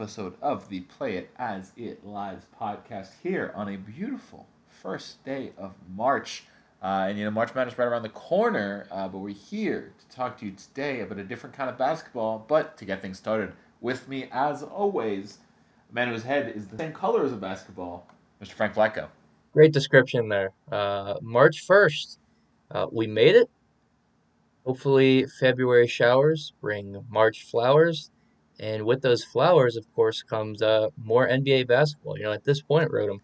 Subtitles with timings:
[0.00, 5.52] episode of the Play It As It Lies podcast here on a beautiful first day
[5.58, 6.44] of March.
[6.82, 10.16] Uh, and you know, March Madness right around the corner, uh, but we're here to
[10.16, 12.42] talk to you today about a different kind of basketball.
[12.48, 15.36] But to get things started, with me, as always,
[15.90, 18.06] a man whose head is the same color as a basketball,
[18.42, 18.52] Mr.
[18.52, 19.08] Frank Flacco.
[19.52, 20.52] Great description there.
[20.72, 22.16] Uh, March 1st,
[22.70, 23.50] uh, we made it.
[24.64, 28.09] Hopefully, February showers bring March flowers.
[28.60, 32.18] And with those flowers, of course, comes uh, more NBA basketball.
[32.18, 33.20] You know, at this point, Rodham,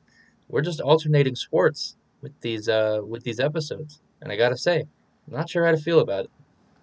[0.49, 4.01] we're just alternating sports with these uh, with these episodes.
[4.23, 6.31] And I gotta say, I'm not sure how to feel about it.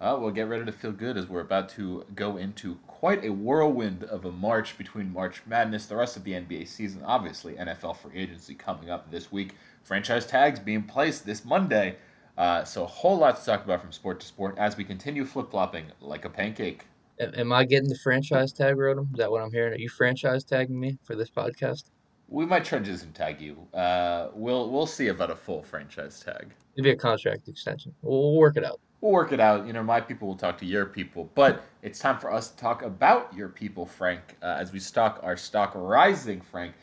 [0.00, 3.30] Oh, well, get ready to feel good as we're about to go into quite a
[3.30, 7.96] whirlwind of a March between March Madness, the rest of the NBA season, obviously NFL
[7.96, 11.96] free agency coming up this week, franchise tags being placed this Monday.
[12.36, 15.24] Uh, so a whole lot to talk about from sport to sport as we continue
[15.24, 16.84] flip flopping like a pancake.
[17.20, 19.12] Am I getting the franchise tag, Rodham?
[19.12, 19.72] Is that what I'm hearing?
[19.72, 21.84] Are you franchise tagging me for this podcast?
[22.28, 23.68] We might transition tag you.
[23.72, 26.52] Uh, we'll we'll see about a full franchise tag.
[26.74, 27.94] It'd be a contract extension.
[28.02, 28.80] We'll work it out.
[29.00, 29.66] We'll work it out.
[29.66, 32.56] You know, my people will talk to your people, but it's time for us to
[32.56, 34.36] talk about your people, Frank.
[34.42, 36.74] Uh, as we stock our stock rising, Frank.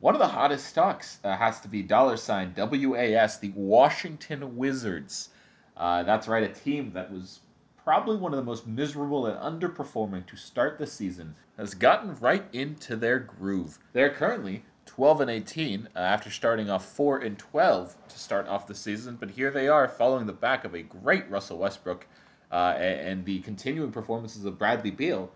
[0.00, 5.30] One of the hottest stocks uh, has to be dollar sign WAS, the Washington Wizards.
[5.76, 7.40] Uh, that's right, a team that was
[7.84, 12.44] probably one of the most miserable and underperforming to start the season has gotten right
[12.52, 13.78] into their groove.
[13.92, 18.66] They're currently 12 and 18 uh, after starting off 4 and 12 to start off
[18.66, 22.06] the season, but here they are following the back of a great Russell Westbrook
[22.50, 25.30] uh, and, and, the continuing performances of Bradley Beal,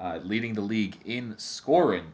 [0.00, 2.12] uh, leading the league in scoring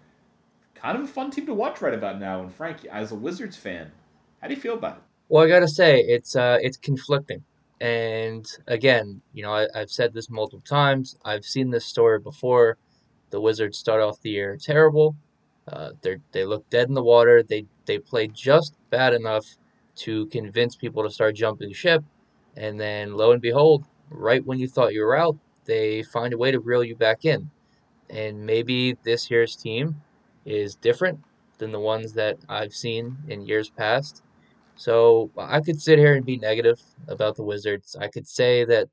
[0.74, 2.40] kind of a fun team to watch right about now.
[2.40, 3.92] And Frank, as a Wizards fan,
[4.40, 5.02] how do you feel about it?
[5.28, 7.44] Well, I gotta say it's uh, it's conflicting.
[7.80, 11.16] And again, you know, I, I've said this multiple times.
[11.24, 12.76] I've seen this story before.
[13.30, 15.16] The Wizards start off the year terrible.
[15.66, 17.42] Uh, they they look dead in the water.
[17.42, 19.46] They they play just bad enough
[19.96, 22.04] to convince people to start jumping ship,
[22.56, 26.38] and then lo and behold, right when you thought you were out, they find a
[26.38, 27.50] way to reel you back in.
[28.10, 30.02] And maybe this year's team
[30.44, 31.20] is different
[31.58, 34.22] than the ones that I've seen in years past.
[34.76, 37.96] So I could sit here and be negative about the Wizards.
[38.00, 38.88] I could say that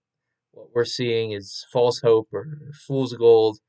[0.51, 2.47] what we're seeing is false hope or
[2.87, 3.59] fool's gold,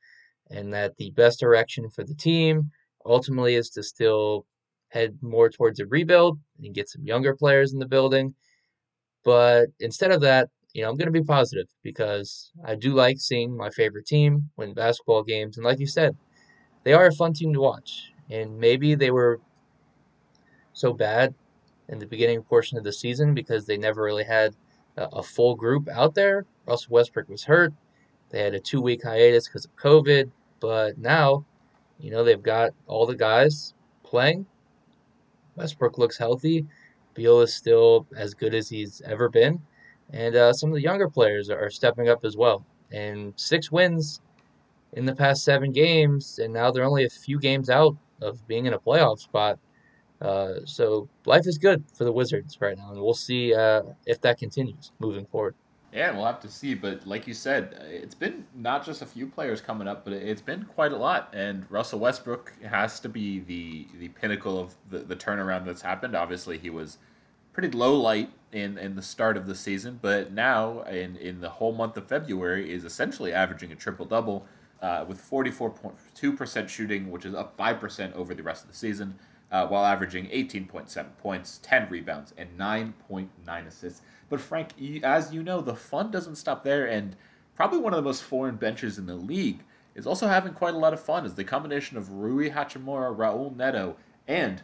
[0.50, 2.70] and that the best direction for the team
[3.04, 4.46] ultimately is to still
[4.88, 8.34] head more towards a rebuild and get some younger players in the building.
[9.24, 13.18] But instead of that, you know, I'm going to be positive because I do like
[13.18, 15.56] seeing my favorite team win basketball games.
[15.56, 16.16] And like you said,
[16.84, 18.12] they are a fun team to watch.
[18.30, 19.40] And maybe they were
[20.72, 21.34] so bad
[21.88, 24.54] in the beginning portion of the season because they never really had
[24.96, 26.44] a, full group out there.
[26.66, 27.72] Russell Westbrook was hurt.
[28.30, 30.30] They had a two week hiatus because of COVID.
[30.60, 31.44] But now,
[31.98, 34.46] you know, they've got all the guys playing.
[35.56, 36.66] Westbrook looks healthy.
[37.14, 39.60] Beal is still as good as he's ever been.
[40.10, 42.64] And uh, some of the younger players are stepping up as well.
[42.90, 44.20] And six wins
[44.94, 48.66] in the past seven games, and now they're only a few games out of being
[48.66, 49.58] in a playoff spot.
[50.20, 54.20] Uh, so life is good for the Wizards right now, and we'll see uh, if
[54.22, 55.54] that continues moving forward.
[55.92, 56.74] Yeah, we'll have to see.
[56.74, 60.42] But like you said, it's been not just a few players coming up, but it's
[60.42, 61.32] been quite a lot.
[61.32, 66.14] And Russell Westbrook has to be the the pinnacle of the, the turnaround that's happened.
[66.14, 66.98] Obviously, he was
[67.58, 71.48] pretty low light in, in the start of the season, but now in, in the
[71.48, 74.46] whole month of February is essentially averaging a triple double
[74.80, 79.18] uh, with 44.2% shooting, which is up 5% over the rest of the season,
[79.50, 84.02] uh, while averaging 18.7 points, 10 rebounds, and 9.9 assists.
[84.28, 84.70] But Frank,
[85.02, 87.16] as you know, the fun doesn't stop there, and
[87.56, 89.62] probably one of the most foreign benches in the league
[89.94, 93.56] is also having quite a lot of fun as the combination of Rui Hachimura, Raul
[93.56, 93.96] Neto,
[94.26, 94.62] and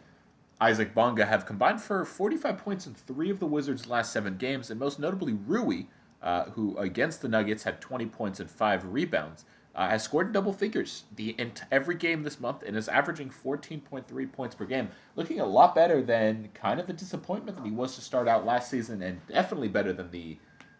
[0.61, 4.69] Isaac Bonga have combined for 45 points in three of the Wizards' last seven games,
[4.69, 5.85] and most notably Rui,
[6.21, 9.45] uh, who against the Nuggets had 20 points and five rebounds
[9.75, 11.35] uh, has scored double figures the
[11.71, 16.01] every game this month and is averaging 14.3 points per game, looking a lot better
[16.01, 19.67] than kind of the disappointment that he was to start out last season, and definitely
[19.67, 20.37] better than the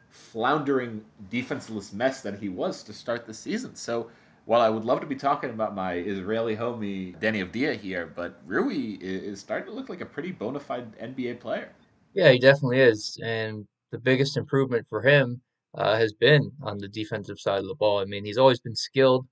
[0.10, 3.76] floundering defenseless mess that he was to start the season.
[3.76, 4.10] So
[4.46, 8.40] while I would love to be talking about my Israeli homie Deni Avdija here, but
[8.46, 11.70] Rui is starting to look like a pretty bona fide NBA player.
[12.14, 15.42] Yeah, he definitely is, and the biggest improvement for him
[15.78, 18.00] uh, has been on the defensive side of the ball.
[18.00, 19.28] I mean, he's always been skilled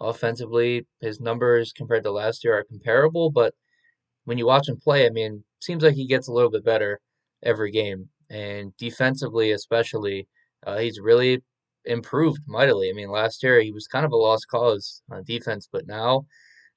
[0.00, 0.86] offensively.
[1.00, 3.54] His numbers compared to last year are comparable, but
[4.24, 7.00] when you watch him play, I mean, seems like he gets a little bit better
[7.42, 8.08] every game.
[8.30, 10.28] And defensively, especially,
[10.66, 11.42] uh, he's really
[11.84, 12.88] improved mightily.
[12.88, 16.26] I mean, last year he was kind of a lost cause on defense, but now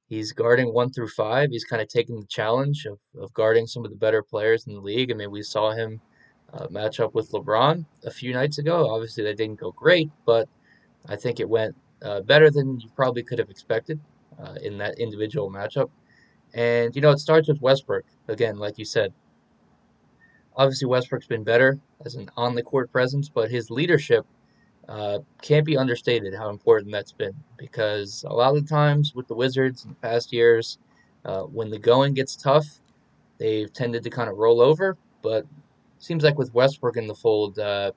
[0.08, 1.50] he's guarding one through five.
[1.52, 4.74] He's kind of taking the challenge of, of guarding some of the better players in
[4.74, 5.12] the league.
[5.12, 6.02] I mean, we saw him
[6.54, 8.90] uh, match up with LeBron a few nights ago.
[8.90, 10.48] Obviously, that didn't go great, but
[11.08, 14.00] I think it went uh, better than you probably could have expected
[14.42, 15.90] uh, in that individual matchup.
[16.54, 18.06] And, you know, it starts with Westbrook.
[18.28, 19.14] Again, like you said,
[20.56, 24.26] obviously Westbrook's been better as an on the court presence, but his leadership
[24.88, 29.28] uh, can't be understated how important that's been because a lot of the times with
[29.28, 30.78] the Wizards in the past years,
[31.26, 32.66] uh, when the going gets tough,
[33.38, 34.96] they've tended to kind of roll over.
[35.22, 35.46] But
[36.00, 37.92] seems like with Westbrook in the fold, uh,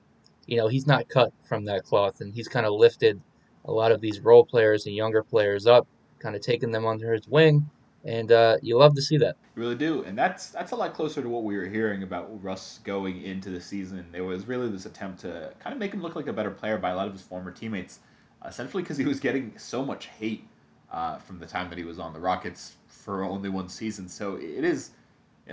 [0.45, 3.21] you know, he's not cut from that cloth, and he's kind of lifted
[3.65, 5.87] a lot of these role players and younger players up,
[6.19, 7.69] kind of taking them under his wing,
[8.05, 9.35] and uh, you love to see that.
[9.55, 12.43] You really do, and that's that's a lot closer to what we were hearing about
[12.43, 14.05] Russ going into the season.
[14.11, 16.77] There was really this attempt to kind of make him look like a better player
[16.77, 17.99] by a lot of his former teammates,
[18.45, 20.47] essentially because he was getting so much hate
[20.91, 24.07] uh, from the time that he was on the Rockets for only one season.
[24.07, 24.91] So it is,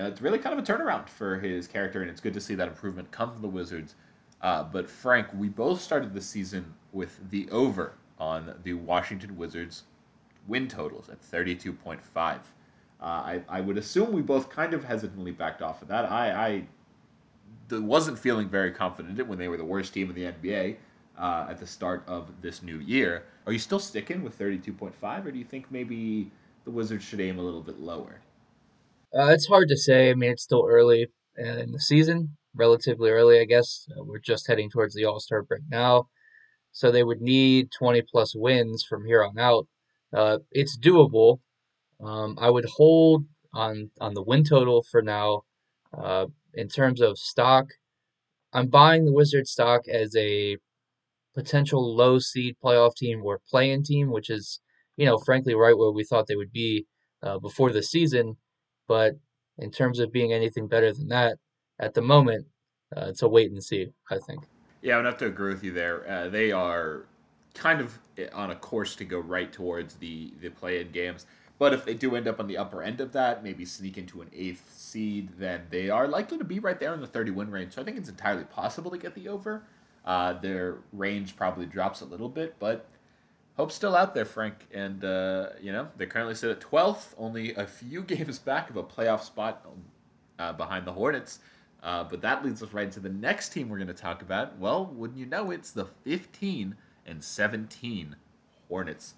[0.03, 2.55] know, it's really kind of a turnaround for his character, and it's good to see
[2.55, 3.95] that improvement come from the Wizards.
[4.43, 9.85] Uh, but Frank, we both started the season with the over on the Washington Wizards
[10.47, 11.99] win totals at 32.5.
[12.17, 12.39] Uh,
[13.01, 16.11] I, I would assume we both kind of hesitantly backed off of that.
[16.11, 16.65] I,
[17.71, 20.77] I wasn't feeling very confident when they were the worst team in the NBA
[21.19, 23.25] uh, at the start of this new year.
[23.47, 26.31] Are you still sticking with 32.5, or do you think maybe
[26.65, 28.21] the Wizards should aim a little bit lower?
[29.17, 30.11] Uh, it's hard to say.
[30.11, 33.87] I mean, it's still early in the season, relatively early, I guess.
[33.91, 36.09] Uh, we're just heading towards the All Star break now.
[36.73, 39.67] So they would need 20 plus wins from here on out
[40.15, 41.41] uh, it's doable.
[42.03, 43.25] Um, I would hold
[43.55, 45.43] on on the win total for now.
[45.97, 47.67] Uh, in terms of stock,
[48.53, 50.57] I'm buying the Wizard stock as a
[51.35, 54.61] potential low seed playoff team or play-in team, which is,
[54.97, 56.87] you know, frankly, right where we thought they would be
[57.23, 58.37] uh, before the season.
[58.89, 59.15] But
[59.59, 61.39] in terms of being anything better than that,
[61.79, 62.47] at the moment,
[62.97, 63.89] uh, it's a wait and see.
[64.11, 64.45] I think.
[64.83, 66.09] Yeah, I would have to agree with you there.
[66.09, 67.07] Uh, they are
[67.55, 67.99] kind of
[68.33, 71.27] on a course to go right towards the the play-in games.
[71.59, 74.21] But if they do end up on the upper end of that, maybe sneak into
[74.21, 77.51] an eighth seed, then they are likely to be right there in the 30 win
[77.51, 77.73] range.
[77.73, 79.63] So I think it's entirely possible to get the over.
[80.05, 82.87] Uh, their range probably drops a little bit, but
[83.57, 84.67] hope's still out there, Frank.
[84.73, 88.77] And, uh, you know, they currently sit at 12th, only a few games back of
[88.77, 89.67] a playoff spot
[90.39, 91.41] uh, behind the Hornets.
[91.83, 94.59] Uh, but that leads us right into the next team we're going to talk about.
[94.59, 96.75] Well, wouldn't you know, it's the 15
[97.07, 98.17] and 17
[98.69, 99.15] Hornets.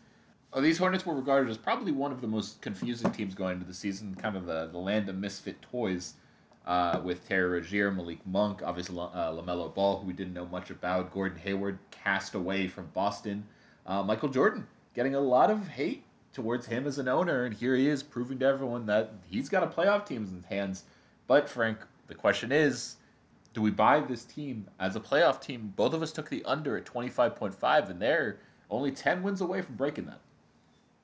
[0.52, 3.66] Oh, these Hornets were regarded as probably one of the most confusing teams going into
[3.66, 6.14] the season, kind of the, the land of misfit toys.
[6.66, 10.68] Uh, with Terry Rozier, Malik Monk, obviously uh, LaMelo Ball, who we didn't know much
[10.68, 13.42] about, Gordon Hayward cast away from Boston,
[13.88, 17.74] uh, Michael Jordan getting a lot of hate towards him as an owner, and here
[17.74, 20.84] he is proving to everyone that he's got a playoff team in his hands.
[21.26, 22.96] But Frank, the question is,
[23.54, 25.72] do we buy this team as a playoff team?
[25.74, 28.38] Both of us took the under at 25.5, and they're
[28.70, 30.20] only 10 wins away from breaking that.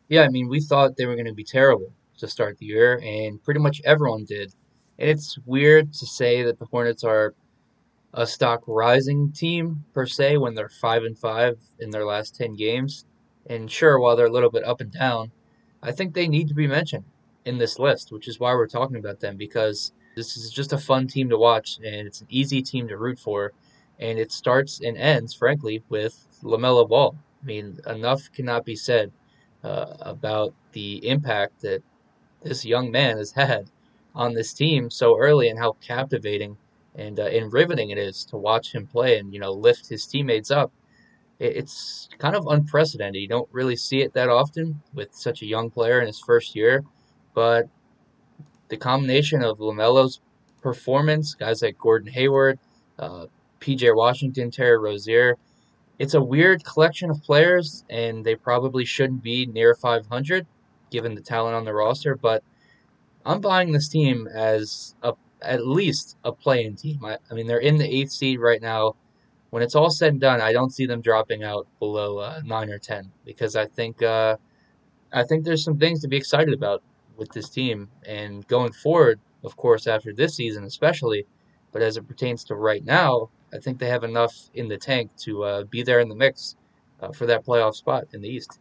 [0.08, 3.00] Yeah, I mean, we thought they were going to be terrible to start the year,
[3.02, 4.54] and pretty much everyone did.
[4.98, 7.34] And it's weird to say that the Hornets are
[8.14, 12.54] a stock rising team per se when they're five and five in their last ten
[12.54, 13.04] games.
[13.46, 15.32] And sure, while they're a little bit up and down,
[15.82, 17.04] I think they need to be mentioned
[17.44, 20.78] in this list, which is why we're talking about them because this is just a
[20.78, 23.52] fun team to watch, and it's an easy team to root for.
[23.98, 27.16] And it starts and ends, frankly, with LaMelo Ball.
[27.42, 29.12] I mean, enough cannot be said
[29.62, 31.82] uh, about the impact that
[32.42, 33.70] this young man has had
[34.14, 36.56] on this team so early and how captivating
[36.94, 40.06] and, uh, and riveting it is to watch him play and, you know, lift his
[40.06, 40.72] teammates up.
[41.40, 43.20] It's kind of unprecedented.
[43.20, 46.54] You don't really see it that often with such a young player in his first
[46.54, 46.84] year,
[47.34, 47.68] but
[48.68, 50.20] the combination of LaMelo's
[50.62, 52.58] performance, guys like Gordon Hayward,
[52.98, 53.26] uh,
[53.60, 55.36] PJ Washington, Terry Rozier,
[55.98, 60.46] it's a weird collection of players, and they probably shouldn't be near 500
[60.90, 62.16] given the talent on the roster.
[62.16, 62.42] But
[63.24, 67.04] I'm buying this team as a at least a play-in team.
[67.04, 68.96] I, I mean, they're in the eighth seed right now.
[69.50, 72.70] When it's all said and done, I don't see them dropping out below uh, nine
[72.70, 74.36] or ten because I think uh,
[75.12, 76.82] I think there's some things to be excited about
[77.16, 77.88] with this team.
[78.04, 81.26] And going forward, of course, after this season especially,
[81.70, 85.12] but as it pertains to right now, I think they have enough in the tank
[85.18, 86.56] to uh, be there in the mix
[87.00, 88.58] uh, for that playoff spot in the East.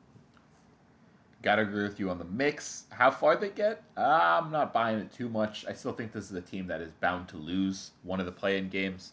[1.43, 2.85] Gotta agree with you on the mix.
[2.89, 5.65] How far they get, I'm not buying it too much.
[5.67, 8.31] I still think this is a team that is bound to lose one of the
[8.31, 9.11] play-in games.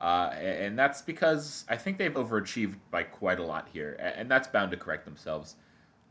[0.00, 4.48] Uh, and that's because I think they've overachieved by quite a lot here, and that's
[4.48, 5.54] bound to correct themselves.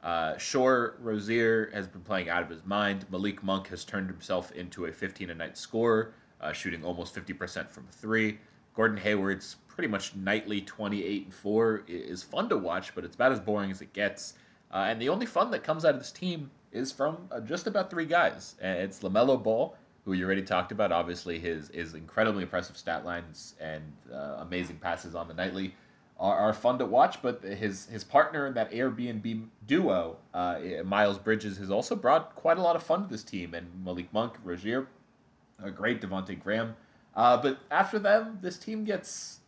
[0.04, 3.06] Uh, sure, Rozier has been playing out of his mind.
[3.12, 7.70] Malik Monk has turned himself into a 15 a night scorer, uh, shooting almost 50%
[7.70, 8.40] from three.
[8.74, 13.34] Gordon Hayward's pretty much nightly 28 and 4 is fun to watch, but it's about
[13.34, 14.36] as boring as it gets.
[14.72, 17.68] Uh, and the only fun that comes out of this team is from uh, just
[17.68, 18.56] about three guys.
[18.62, 20.92] And it's LaMelo Ball, who you already talked about.
[20.92, 23.84] Obviously, his, his incredibly impressive stat lines and
[24.14, 25.74] uh, amazing passes on the nightly
[26.20, 27.22] are, are fun to watch.
[27.22, 32.58] But his, his partner in that Airbnb duo, uh, Miles Bridges, has also brought quite
[32.58, 33.54] a lot of fun to this team.
[33.54, 34.88] And Malik Monk, Rozier,
[35.64, 36.76] a great Devonte Graham.
[37.16, 39.40] Uh, but after them, this team gets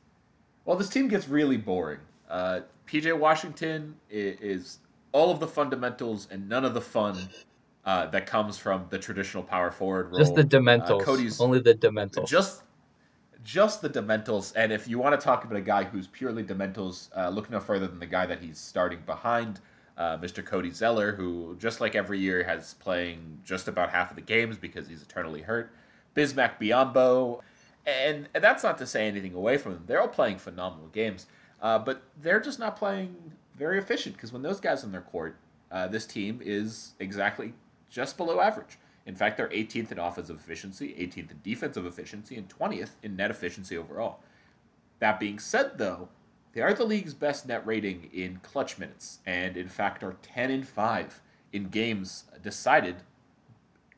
[0.66, 0.76] well.
[0.76, 2.00] This team gets really boring.
[2.28, 4.78] Uh, PJ Washington is, is,
[5.12, 7.30] all of the fundamentals and none of the fun
[7.86, 10.20] uh, that comes from the traditional power forward role.
[10.20, 11.02] Just the dementals.
[11.02, 12.28] Uh, Cody's only the dementals.
[12.28, 12.64] Just
[13.44, 14.54] just the dementals.
[14.56, 17.60] And if you want to talk about a guy who's purely dementals, uh, look no
[17.60, 19.60] further than the guy that he's starting behind.
[19.98, 20.46] Uh, Mr.
[20.46, 24.58] Cody Zeller, who just like every year has playing just about half of the games
[24.58, 25.74] because he's eternally hurt.
[26.16, 27.42] Bismack Biyombo,
[27.86, 29.84] and, and that's not to say anything away from them.
[29.88, 31.26] They're all playing phenomenal games,
[31.62, 33.16] uh, but they're just not playing
[33.60, 35.36] very efficient because when those guys on their court,
[35.72, 37.54] uh, this team is exactly
[37.90, 38.80] just below average.
[39.06, 43.30] In fact, they're 18th in offensive efficiency, 18th in defensive efficiency, and 20th in net
[43.30, 44.20] efficiency overall.
[45.00, 46.10] That being said, though,
[46.54, 50.52] they are the league's best net rating in clutch minutes, and in fact are 10
[50.52, 52.98] and 5 in games decided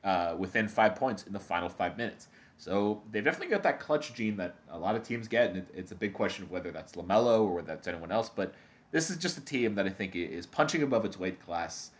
[0.03, 2.27] uh, within five points in the final five minutes.
[2.57, 5.67] So they've definitely got that clutch gene that a lot of teams get, and it,
[5.73, 8.29] it's a big question of whether that's LaMelo or whether that's anyone else.
[8.29, 8.53] But
[8.91, 11.91] this is just a team that I think is punching above its weight class.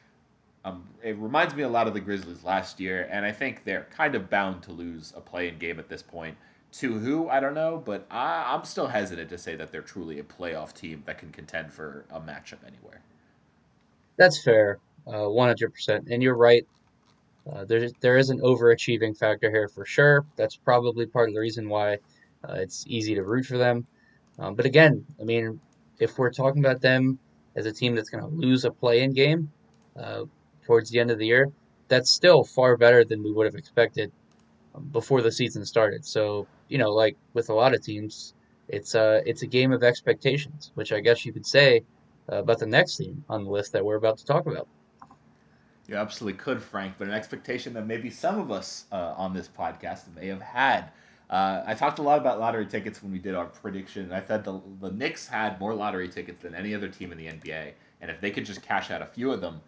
[0.64, 3.88] Um, it reminds me a lot of the Grizzlies last year, and I think they're
[3.96, 6.38] kind of bound to lose a play-in game at this point.
[6.74, 10.20] To who I don't know, but I, I'm still hesitant to say that they're truly
[10.20, 13.02] a playoff team that can contend for a matchup anywhere.
[14.18, 16.12] That's fair, uh, 100%.
[16.12, 16.66] And you're right.
[17.52, 20.26] Uh, there, there is an overachieving factor here for sure.
[20.36, 21.96] That's probably part of the reason why
[22.48, 23.86] uh, it's easy to root for them.
[24.40, 25.60] Um, but again, I mean,
[26.02, 27.18] if we're talking about them
[27.56, 29.52] as a team that's going to lose a play-in game
[29.98, 30.24] uh,
[30.66, 31.52] towards the end of the year,
[31.88, 34.12] that's still far better than we would have expected
[34.92, 36.06] before the season started.
[36.06, 38.34] So you know, like with a lot of teams,
[38.68, 41.84] it's a uh, it's a game of expectations, which I guess you could say
[42.32, 44.68] uh, about the next team on the list that we're about to talk about.
[45.88, 49.50] You absolutely could, Frank, but an expectation that maybe some of us uh, on this
[49.50, 50.92] podcast may have had.
[51.32, 54.12] Uh, I talked a lot about lottery tickets when we did our prediction.
[54.12, 57.28] I said the, the Knicks had more lottery tickets than any other team in the
[57.28, 57.72] NBA,
[58.02, 59.62] and if they could just cash out a few of them,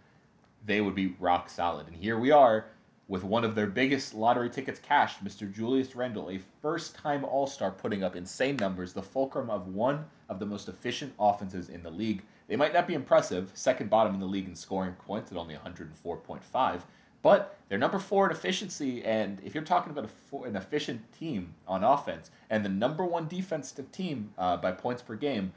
[0.66, 1.88] they would be rock solid.
[1.88, 2.66] And here we are
[3.08, 5.52] with one of their biggest lottery tickets cashed, Mr.
[5.52, 10.06] Julius Randle, a first time All Star putting up insane numbers, the fulcrum of one
[10.28, 12.24] of the most efficient offenses in the league.
[12.48, 15.56] They might not be impressive, second bottom in the league in scoring points at only
[15.56, 16.82] 104.5,
[17.24, 19.04] but they're number four in efficiency.
[19.04, 23.28] And if you're talking about four, an efficient team on offense and the number one
[23.28, 25.54] defensive team uh, by points per game,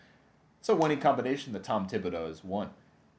[0.58, 2.70] it's a winning combination that Tom Thibodeau has won.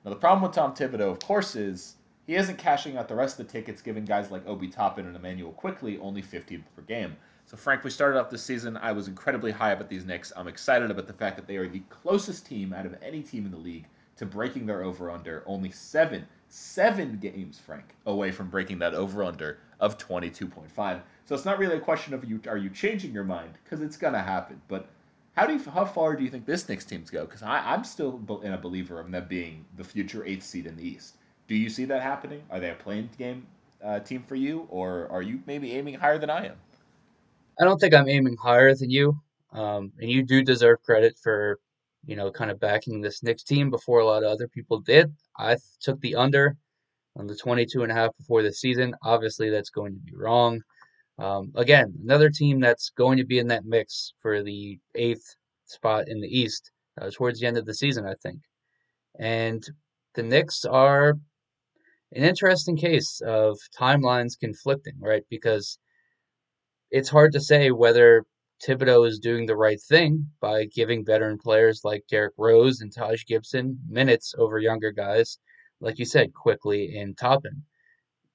[0.04, 3.39] Now, the problem with Tom Thibodeau, of course, is he isn't cashing out the rest
[3.39, 7.16] of the tickets, giving guys like Obi Toppin and Immanuel Quickley only 15 per game.
[7.46, 8.75] So, Frank, we started off this season.
[8.77, 10.34] I was incredibly high up at these Knicks.
[10.36, 13.46] I'm excited about the fact that they are the closest team out of any team
[13.46, 13.88] in the league
[14.18, 15.44] to breaking their over under.
[15.46, 21.01] Only seven, seven games, Frank, away from breaking that over under of 22.5.
[21.25, 23.98] So it's not really a question of you are you changing your mind because it's
[23.98, 24.62] gonna happen.
[24.68, 24.88] But
[25.36, 27.25] how do you how far do you think this Knicks teams go?
[27.25, 30.88] Because I'm still in a believer of them being the future eighth seed in the
[30.88, 31.18] East.
[31.48, 32.42] Do you see that happening?
[32.50, 33.48] Are they a play-in game
[33.84, 36.56] uh, team for you, or are you maybe aiming higher than I am?
[37.60, 39.20] I don't think I'm aiming higher than you.
[39.54, 41.60] Um, and you do deserve credit for,
[42.06, 45.13] you know, kind of backing this Knicks team before a lot of other people did.
[45.38, 46.56] I took the under
[47.15, 48.96] on the 22 and a half before the season.
[49.03, 50.62] Obviously, that's going to be wrong.
[51.20, 56.08] Um, again, another team that's going to be in that mix for the eighth spot
[56.08, 58.41] in the East uh, towards the end of the season, I think.
[59.20, 59.63] And
[60.13, 61.15] the Knicks are
[62.12, 65.24] an interesting case of timelines conflicting, right?
[65.29, 65.79] Because
[66.91, 68.24] it's hard to say whether
[68.65, 73.25] Thibodeau is doing the right thing by giving veteran players like Derrick Rose and Taj
[73.25, 75.39] Gibson minutes over younger guys,
[75.79, 77.63] like you said, Quickley and Toppin.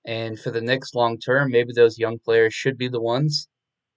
[0.05, 3.49] And for the Knicks long term, maybe those young players should be the ones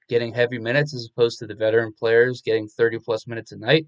[0.07, 3.87] getting heavy minutes as opposed to the veteran players getting 30 plus minutes a night.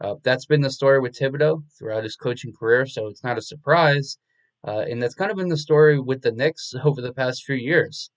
[0.00, 3.42] Uh, that's been the story with Thibodeau throughout his coaching career, so it's not a
[3.42, 4.18] surprise.
[4.66, 7.56] Uh, and that's kind of been the story with the Knicks over the past few
[7.56, 8.10] years.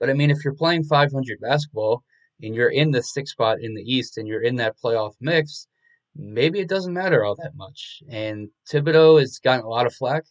[0.00, 2.04] But I mean, if you're playing 500 basketball,
[2.42, 5.66] and you're in the sixth spot in the East and you're in that playoff mix,
[6.14, 8.02] maybe it doesn't matter all that much.
[8.08, 10.24] And Thibodeau has gotten a lot of flack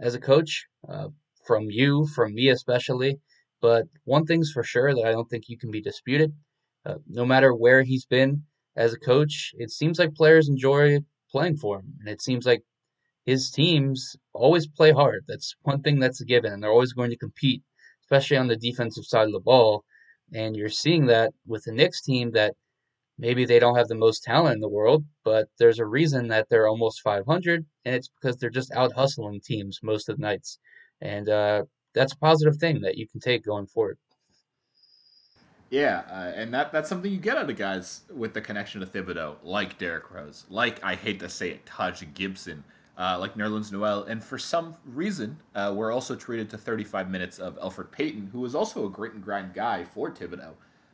[0.00, 1.08] as a coach uh,
[1.46, 3.18] from you, from me especially.
[3.60, 6.34] But one thing's for sure that I don't think you can be disputed.
[6.84, 8.42] Uh, no matter where he's been
[8.76, 10.98] as a coach, it seems like players enjoy
[11.30, 11.94] playing for him.
[12.00, 12.62] And it seems like
[13.24, 15.24] his teams always play hard.
[15.26, 16.52] That's one thing that's a given.
[16.52, 17.62] And they're always going to compete,
[18.02, 19.84] especially on the defensive side of the ball.
[20.32, 22.54] And you're seeing that with the Knicks team that
[23.18, 26.48] maybe they don't have the most talent in the world, but there's a reason that
[26.48, 30.58] they're almost 500, and it's because they're just out hustling teams most of the nights.
[31.00, 31.64] And uh,
[31.94, 33.98] that's a positive thing that you can take going forward.
[35.70, 38.86] Yeah, uh, and that that's something you get out of guys with the connection to
[38.86, 42.62] Thibodeau, like Derrick Rose, like I hate to say it, Taj Gibson,
[42.98, 47.38] uh, like Nerlens Noel, and for some reason, uh, we're also treated to 35 minutes
[47.38, 50.52] of Elfrid Payton, who is also a grit and grind guy for Thibodeau.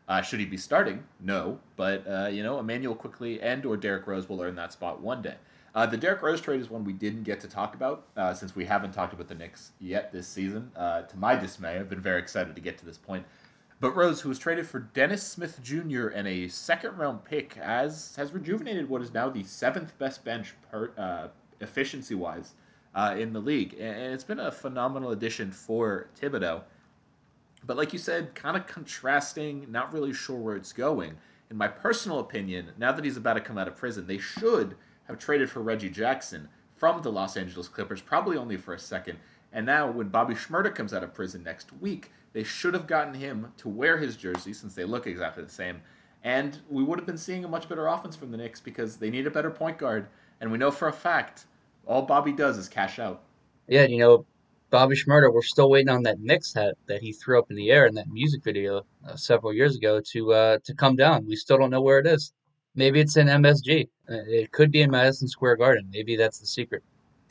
[0.09, 1.05] Uh, should he be starting?
[1.21, 5.01] No, but uh, you know, Immanuel Quickley and or Derrick Rose will earn that spot
[5.01, 5.37] one day.
[5.73, 8.57] Uh, the Derrick Rose trade is one we didn't get to talk about uh, since
[8.57, 10.73] we haven't talked about the Knicks yet this season.
[10.75, 13.25] To my dismay, I've been very excited to get to this point.
[13.81, 16.09] But Rose, who was traded for Dennis Smith Jr.
[16.09, 20.55] and a second round pick, has has rejuvenated what is now the seventh best bench
[20.71, 21.29] per, uh,
[21.61, 22.55] efficiency wise
[22.95, 26.63] uh, in the league, and it's been a phenomenal addition for Thibodeau.
[27.65, 31.17] But like you said, kind of contrasting, not really sure where it's going.
[31.51, 34.77] In my personal opinion, now that he's about to come out of prison, they should
[35.05, 39.19] have traded for Reggie Jackson from the Los Angeles Clippers, probably only for a second.
[39.53, 43.15] And now, when Bobby Shmurda comes out of prison next week, they should have gotten
[43.15, 45.83] him to wear his jersey since they look exactly the same.
[46.23, 49.11] And we would have been seeing a much better offense from the Knicks because they
[49.11, 50.07] need a better point guard.
[50.41, 51.47] And we know for a fact
[51.87, 53.23] all Bobby does is cash out.
[53.67, 54.25] Yeah, you know,
[54.71, 57.71] Bobby Shmurda, we're still waiting on that Knicks hat that he threw up in the
[57.71, 61.27] air in that music video uh, several years ago to uh, to come down.
[61.27, 62.33] We still don't know where it is.
[62.77, 63.89] Maybe it's in MSG.
[64.09, 65.89] Uh, it could be in Madison Square Garden.
[65.93, 66.85] Maybe that's the secret.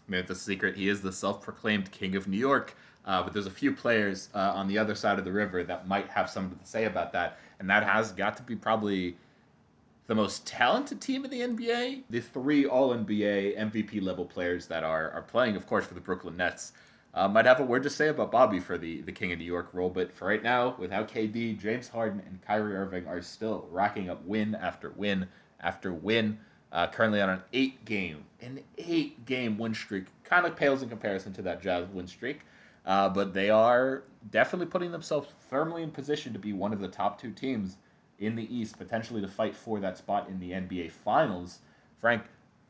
[0.10, 0.76] Maybe that's the secret.
[0.76, 2.76] He is the self-proclaimed king of New York.
[3.06, 5.88] Uh, but there's a few players uh, on the other side of the river that
[5.88, 9.16] might have something to say about that, and that has got to be probably
[10.10, 12.02] the most talented team in the NBA.
[12.10, 16.02] The three All NBA MVP level players that are are playing, of course, for the
[16.02, 16.74] Brooklyn Nets.
[17.14, 19.46] Uh, might have a word to say about Bobby for the, the King of New
[19.46, 23.68] York role, but for right now, without KD, James Harden and Kyrie Irving are still
[23.72, 25.28] racking up win after win
[25.60, 26.40] after win.
[26.72, 30.06] Uh, currently on an eight game, an eight game win streak.
[30.24, 32.40] Kind of pales in comparison to that Jazz win streak,
[32.88, 36.88] uh, but they are definitely putting themselves firmly in position to be one of the
[36.88, 37.78] top two teams
[38.20, 41.60] in the East, potentially to fight for that spot in the NBA Finals.
[42.00, 42.24] Frank,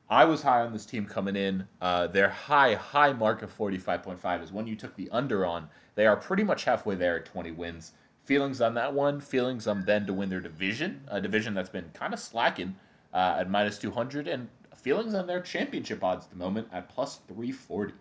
[0.10, 1.68] I was high on this team coming in.
[1.82, 5.70] Uh, their high, high mark of 45.5 is one you took the under on.
[5.96, 7.92] They are pretty much halfway there at 20 wins.
[8.24, 11.90] Feelings on that one, feelings on them to win their division, a division that's been
[11.94, 12.76] kind of slacking
[13.14, 17.20] uh, at minus 200, and feelings on their championship odds at the moment at plus
[17.28, 17.94] 340.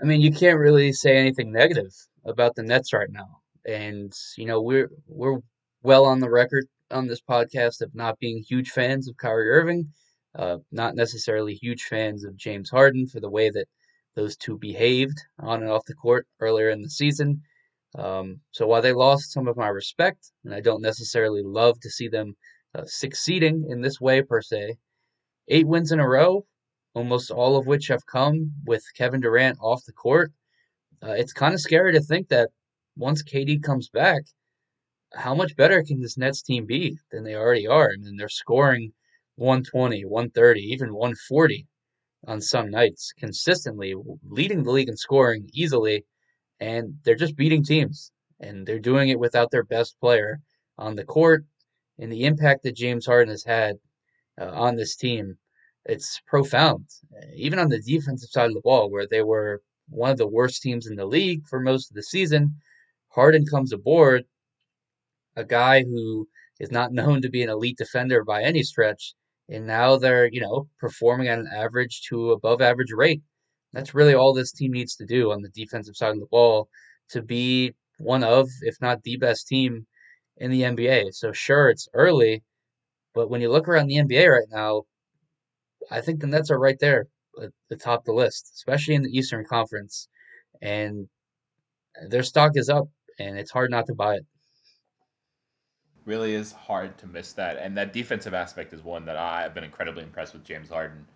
[0.00, 1.92] I mean, you can't really say anything negative
[2.24, 3.40] about the Nets right now.
[3.64, 5.38] And, you know, we're we're
[5.82, 9.92] well on the record on this podcast of not being huge fans of Kyrie Irving
[10.36, 13.68] uh, not necessarily huge fans of James Harden for the way that
[14.14, 17.42] those two behaved on and off the court earlier in the season.
[17.94, 21.90] Um, so while they lost some of my respect, and I don't necessarily love to
[21.90, 22.36] see them
[22.74, 24.76] uh, succeeding in this way per se,
[25.48, 26.44] eight wins in a row,
[26.94, 30.32] almost all of which have come with Kevin Durant off the court.
[31.02, 32.50] Uh, it's kind of scary to think that
[32.96, 34.22] once KD comes back,
[35.14, 37.90] how much better can this Nets team be than they already are?
[37.92, 38.92] I mean, they're scoring
[39.36, 41.66] 120, 130, even 140
[42.26, 46.04] on some nights consistently, leading the league in scoring easily.
[46.60, 48.10] And they're just beating teams.
[48.40, 50.40] And they're doing it without their best player
[50.78, 51.44] on the court.
[51.98, 53.76] And the impact that James Harden has had
[54.40, 55.38] uh, on this team,
[55.84, 56.86] it's profound.
[57.34, 60.62] Even on the defensive side of the ball, where they were one of the worst
[60.62, 62.56] teams in the league for most of the season,
[63.08, 64.24] Harden comes aboard,
[65.36, 66.28] a guy who
[66.60, 69.14] is not known to be an elite defender by any stretch,
[69.48, 73.22] and now they're you know performing at an average to above average rate.
[73.72, 76.68] That's really all this team needs to do on the defensive side of the ball
[77.10, 79.86] to be one of, if not the best team
[80.38, 81.12] in the NBA.
[81.12, 82.42] So sure, it's early,
[83.14, 84.84] but when you look around the NBA right now,
[85.90, 87.06] I think the Nets are right there
[87.42, 90.08] at the top of the list, especially in the Eastern Conference,
[90.62, 91.08] and
[92.08, 94.26] their stock is up, and it's hard not to buy it
[96.06, 97.58] really is hard to miss that.
[97.58, 101.06] And that defensive aspect is one that I've been incredibly impressed with James Harden.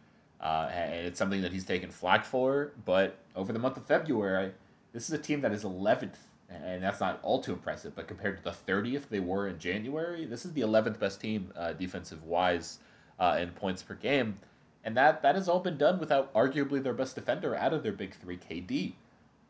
[0.40, 2.72] Uh, and it's something that he's taken flack for.
[2.84, 4.52] But over the month of February,
[4.92, 6.16] this is a team that is 11th
[6.50, 7.94] and that's not all too impressive.
[7.94, 11.52] But compared to the 30th they were in January, this is the 11th best team
[11.56, 12.78] uh, defensive wise
[13.18, 14.38] uh, in points per game,
[14.84, 17.92] and that that has all been done without arguably their best defender out of their
[17.92, 18.94] big three, KD.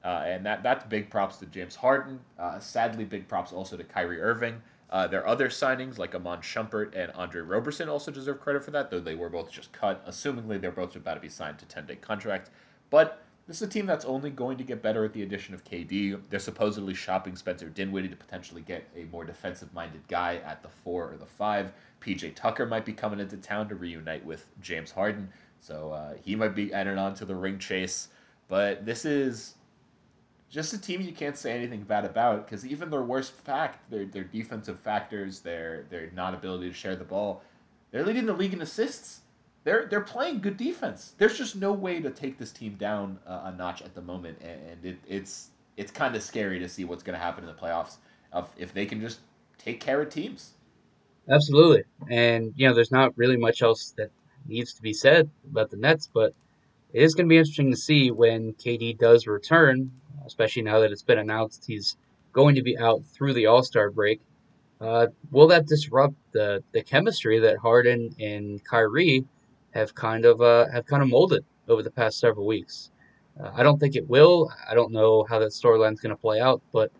[0.02, 2.20] Uh, and that that's big props to James Harden.
[2.38, 4.62] Uh, sadly, big props also to Kyrie Irving.
[4.90, 8.90] Uh, their other signings, like Iman Shumpert and Andre Roberson, also deserve credit for that,
[8.90, 10.04] though they were both just cut.
[10.06, 12.50] Assumingly, they're both about to be signed to 10 day contracts.
[12.90, 15.64] But this is a team that's only going to get better at the addition of
[15.64, 16.20] KD.
[16.28, 20.68] They're supposedly shopping Spencer Dinwiddie to potentially get a more defensive minded guy at the
[20.68, 21.72] four or the five.
[22.00, 25.28] PJ Tucker might be coming into town to reunite with James Harden,
[25.60, 28.08] so uh, he might be added on to the ring chase.
[28.48, 29.54] But this is
[30.50, 34.04] just a team you can't say anything bad about because even their worst fact, their
[34.04, 37.42] their defensive factors, their their non ability to share the ball,
[37.90, 39.20] they're leading the league in assists.
[39.62, 41.14] They're they're playing good defense.
[41.18, 44.38] There's just no way to take this team down uh, a notch at the moment,
[44.42, 47.60] and it, it's it's kind of scary to see what's going to happen in the
[47.60, 47.96] playoffs
[48.32, 49.20] of if they can just
[49.56, 50.52] take care of teams.
[51.28, 54.10] Absolutely, and you know, there's not really much else that
[54.46, 56.34] needs to be said about the Nets, but
[56.92, 59.90] it is going to be interesting to see when KD does return
[60.30, 61.96] especially now that it's been announced he's
[62.32, 64.20] going to be out through the All Star break.
[64.80, 69.24] Uh, will that disrupt the, the chemistry that Harden and Kyrie
[69.72, 72.90] have kind of uh, have kind of molded over the past several weeks?
[73.38, 74.50] Uh, I don't think it will.
[74.68, 76.92] I don't know how that storyline is going to play out, but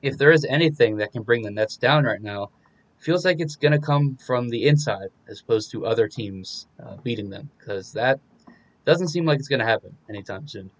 [0.00, 2.50] if there is anything that can bring the Nets down right now,
[2.98, 6.96] feels like it's going to come from the inside as opposed to other teams uh,
[7.02, 8.20] beating them because that
[8.84, 10.70] doesn't seem like it's going to happen anytime soon.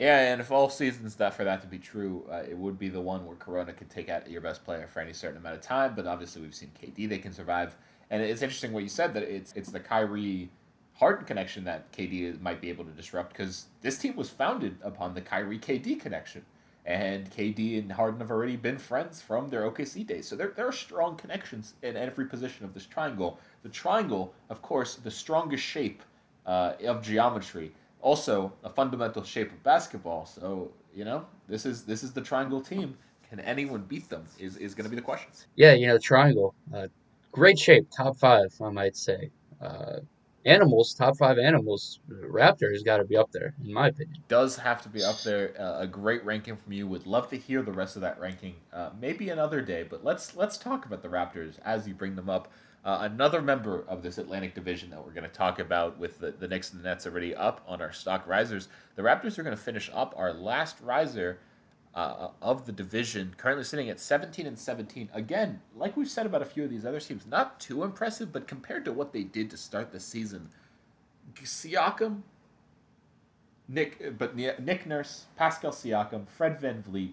[0.00, 2.88] Yeah, and if all seasons that for that to be true, uh, it would be
[2.88, 5.60] the one where Corona could take out your best player for any certain amount of
[5.60, 5.92] time.
[5.94, 7.76] But obviously, we've seen KD; they can survive.
[8.08, 10.48] And it's interesting what you said that it's it's the Kyrie
[10.94, 15.12] Harden connection that KD might be able to disrupt because this team was founded upon
[15.12, 16.46] the Kyrie KD connection,
[16.86, 20.26] and KD and Harden have already been friends from their OKC days.
[20.26, 23.38] So there there are strong connections in every position of this triangle.
[23.62, 26.02] The triangle, of course, the strongest shape
[26.46, 27.72] uh, of geometry
[28.02, 30.26] also a fundamental shape of basketball.
[30.26, 32.96] So you know, this is this is the triangle team.
[33.28, 34.24] Can anyone beat them?
[34.38, 35.30] Is is going to be the question.
[35.54, 36.88] Yeah, you know, the triangle, uh,
[37.32, 39.30] great shape, top five, I might say.
[39.60, 40.00] Uh,
[40.44, 44.16] animals, top five animals, Raptors got to be up there, in my opinion.
[44.28, 45.54] Does have to be up there.
[45.58, 46.88] Uh, a great ranking from you.
[46.88, 48.54] Would love to hear the rest of that ranking.
[48.72, 52.28] Uh, maybe another day, but let's let's talk about the Raptors as you bring them
[52.28, 52.50] up.
[52.82, 56.30] Uh, another member of this Atlantic Division that we're going to talk about with the,
[56.30, 58.68] the Knicks and the Nets already up on our stock risers.
[58.96, 61.40] The Raptors are going to finish up our last riser
[61.94, 65.10] uh, of the division, currently sitting at 17 and 17.
[65.12, 68.48] Again, like we've said about a few of these other teams, not too impressive, but
[68.48, 70.48] compared to what they did to start the season,
[71.34, 72.22] Siakam,
[73.68, 77.12] Nick, but Nick Nurse, Pascal Siakam, Fred VanVleet,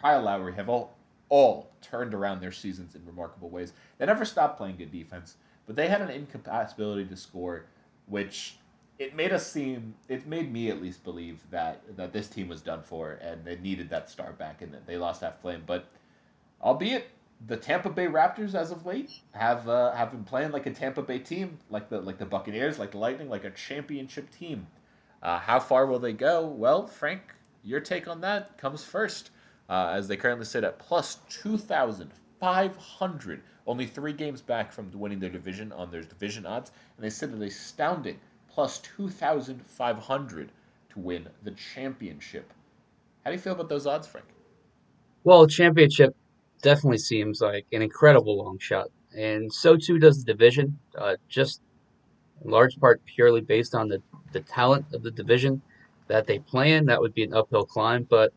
[0.00, 0.95] Kyle Lowry have all
[1.28, 3.72] all turned around their seasons in remarkable ways.
[3.98, 5.36] They never stopped playing good defense,
[5.66, 7.66] but they had an incapacity to score,
[8.06, 8.56] which
[8.98, 12.62] it made us seem it made me at least believe that that this team was
[12.62, 15.62] done for and they needed that star back and they lost that flame.
[15.66, 15.86] But
[16.62, 17.08] albeit
[17.46, 21.02] the Tampa Bay Raptors as of late have uh, have been playing like a Tampa
[21.02, 24.66] Bay team, like the like the Buccaneers, like the Lightning, like a championship team.
[25.22, 26.46] Uh, how far will they go?
[26.46, 29.30] Well, Frank, your take on that comes first
[29.68, 33.42] uh, as they currently sit at plus 2,500.
[33.66, 37.30] Only three games back from winning their division on their division odds, and they sit
[37.30, 40.52] at an astounding plus 2,500
[40.90, 42.52] to win the championship.
[43.24, 44.26] How do you feel about those odds, Frank?
[45.24, 46.14] Well, championship
[46.62, 50.78] definitely seems like an incredible long shot, and so too does the division.
[50.96, 51.60] Uh, just
[52.44, 54.00] in large part purely based on the,
[54.32, 55.62] the talent of the division
[56.08, 56.86] that they play in.
[56.86, 58.32] That would be an uphill climb, but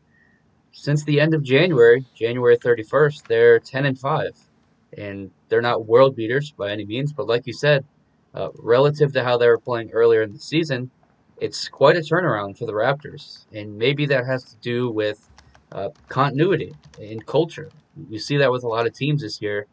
[0.72, 4.30] since the end of January, January 31st, they're 10 and 5.
[4.98, 7.84] And they're not world beaters by any means, but like you said,
[8.34, 10.90] uh, relative to how they were playing earlier in the season,
[11.38, 13.46] it's quite a turnaround for the Raptors.
[13.52, 15.28] And maybe that has to do with
[15.72, 17.70] uh, continuity and culture.
[18.08, 19.66] We see that with a lot of teams this year.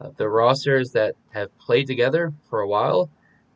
[0.00, 3.10] Uh, the rosters that have played together for a while,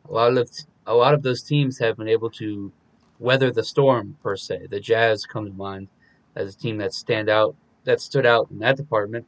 [0.09, 0.49] a lot of
[0.85, 2.71] a lot of those teams have been able to
[3.19, 4.67] weather the storm per se.
[4.69, 5.87] The Jazz come to mind
[6.35, 9.25] as a team that stand out that stood out in that department.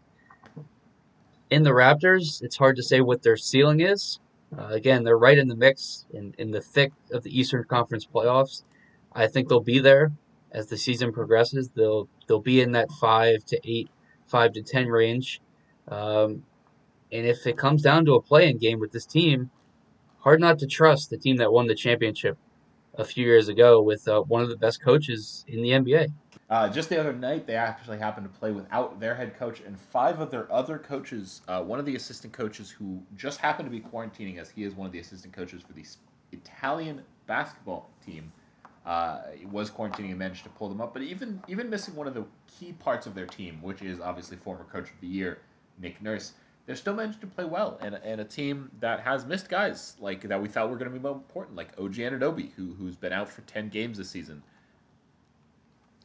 [1.49, 4.19] In the Raptors, it's hard to say what their ceiling is.
[4.57, 8.07] Uh, again, they're right in the mix in, in the thick of the Eastern Conference
[8.07, 8.63] playoffs.
[9.13, 10.11] I think they'll be there
[10.51, 11.69] as the season progresses.
[11.69, 13.89] They'll they'll be in that five to eight,
[14.27, 15.41] five to ten range.
[15.87, 16.43] Um,
[17.11, 19.51] and if it comes down to a play-in game with this team,
[20.19, 22.37] hard not to trust the team that won the championship
[22.95, 26.11] a few years ago with uh, one of the best coaches in the NBA.
[26.47, 29.79] Uh, just the other night, they actually happened to play without their head coach and
[29.79, 31.41] five of their other coaches.
[31.47, 34.75] Uh, one of the assistant coaches who just happened to be quarantining, as he is
[34.75, 35.84] one of the assistant coaches for the
[36.31, 38.31] Italian basketball team,
[38.86, 40.93] uh, was quarantining and managed to pull them up.
[40.93, 44.38] But even even missing one of the key parts of their team, which is obviously
[44.38, 45.39] former coach of the year
[45.79, 46.34] Nick Nurse,
[46.67, 47.79] they're still managed to play well.
[47.81, 50.95] And, and a team that has missed guys like that we thought were going to
[50.95, 54.43] be more important, like OG Anunoby, who who's been out for ten games this season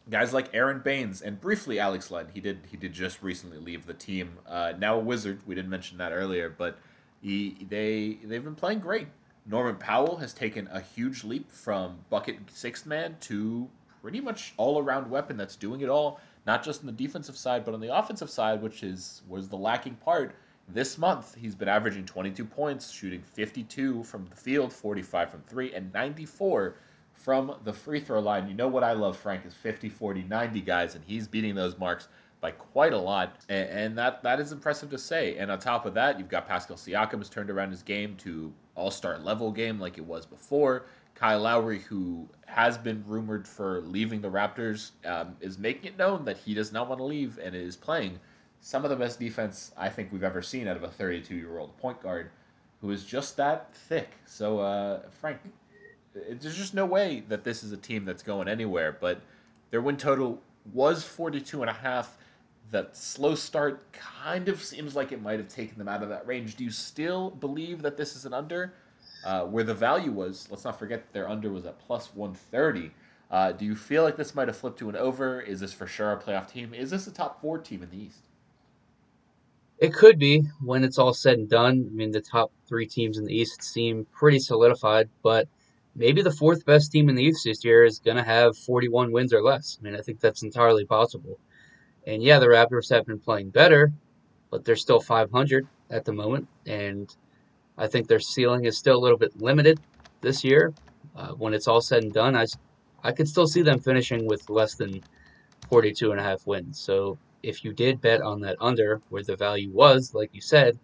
[0.09, 2.27] guys like Aron Baynes and briefly Alex Len.
[2.33, 4.39] He did he did just recently leave the team.
[4.49, 5.41] Uh, now a Wizard.
[5.47, 6.79] We didn't mention that earlier, but
[7.21, 9.09] he they they've been playing great.
[9.47, 13.69] Norman Powell has taken a huge leap from bucket sixth man to
[14.03, 17.65] pretty much all around weapon that's doing it all, not just on the defensive side,
[17.65, 20.35] but on the offensive side, which is was the lacking part.
[20.69, 25.75] This month, he's been averaging 22 points, shooting 52 from the field, 45 from three,
[25.75, 26.77] and 94
[27.23, 28.49] from the free throw line.
[28.49, 31.79] You know what I love, Frank, is 50, 40, 90 guys, and he's beating those
[31.79, 32.09] marks
[32.41, 35.37] by quite a lot, and, and, that that is impressive to say.
[35.37, 38.53] And on top of that, you've got Pascal Siakam has turned around his game to
[38.75, 40.87] All Star level game like it was before.
[41.15, 46.25] Kyle Lowry, who has been rumored for leaving the Raptors, um, is making it known
[46.25, 48.19] that he does not want to leave and is playing
[48.61, 51.59] some of the best defense I think we've ever seen out of a 32 year
[51.59, 52.31] old point guard
[52.81, 54.09] who is just that thick.
[54.25, 55.41] So, uh, Frank,
[56.15, 58.97] there's just no way that this is a team that's going anywhere.
[58.99, 59.21] But
[59.71, 60.43] their win total
[60.73, 62.17] was 42 and a half.
[62.71, 66.27] That slow start kind of seems like it might have taken them out of that
[66.27, 66.55] range.
[66.55, 68.75] Do you still believe that this is an under?
[69.25, 72.91] Uh, where the value was, let's not forget their under was at plus 130.
[73.31, 75.41] Uh, do you feel like this might have flipped to an over?
[75.41, 76.73] Is this for sure a playoff team?
[76.73, 78.29] Is this a top four team in the East?
[79.79, 81.89] It could be when it's all said and done.
[81.91, 85.49] I mean, the top three teams in the East seem pretty solidified, but
[85.95, 89.13] maybe the fourth best team in the East this year is going to have 41
[89.13, 89.79] wins or less.
[89.81, 91.39] I mean, I think that's entirely possible.
[92.07, 93.93] And yeah, the Raptors have been playing better,
[94.51, 96.49] but they're still 500 at the moment.
[96.67, 97.15] And
[97.77, 99.81] I think their ceiling is still a little bit limited
[100.21, 100.73] this year.
[101.17, 102.47] Uh, when it's all said and done, I,
[103.03, 105.03] I could still see them finishing with less than
[105.69, 106.81] 42 and a half wins.
[106.81, 110.79] So if you did bet on that under where the value was, like you said,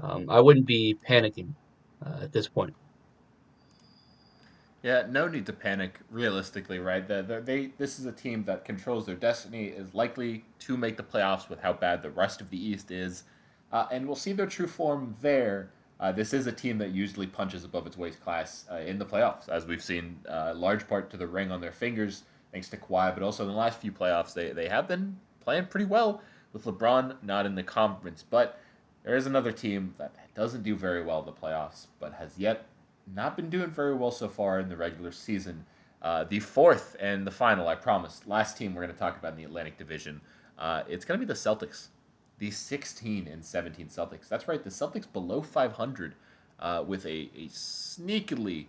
[0.00, 1.54] um, I wouldn't be panicking
[2.04, 2.74] uh, at this point.
[4.82, 6.00] Yeah, no need to panic.
[6.10, 7.06] Realistically, right?
[7.06, 10.96] The, the, they this is a team that controls their destiny, is likely to make
[10.96, 13.24] the playoffs with how bad the rest of the East is,
[13.72, 15.70] uh, and we'll see their true form there.
[15.98, 19.04] Uh, this is a team that usually punches above its weight class uh, in the
[19.04, 22.76] playoffs, as we've seen, uh, large part to the ring on their fingers, thanks to
[22.78, 26.22] Kawhi, but also in the last few playoffs, they, they have been playing pretty well
[26.54, 28.24] with LeBron not in the conference.
[28.28, 28.58] But
[29.04, 32.64] there is another team that doesn't do very well in the playoffs, but has yet
[33.14, 35.64] not been doing very well so far in the regular season.
[36.02, 39.32] Uh, the fourth and the final, I promise, last team we're going to talk about
[39.32, 40.20] in the Atlantic Division,
[40.58, 41.88] uh, it's going to be the Celtics.
[42.38, 44.28] The 16 and 17 Celtics.
[44.28, 46.14] That's right, the Celtics below 500
[46.58, 48.66] uh, with a, a sneakily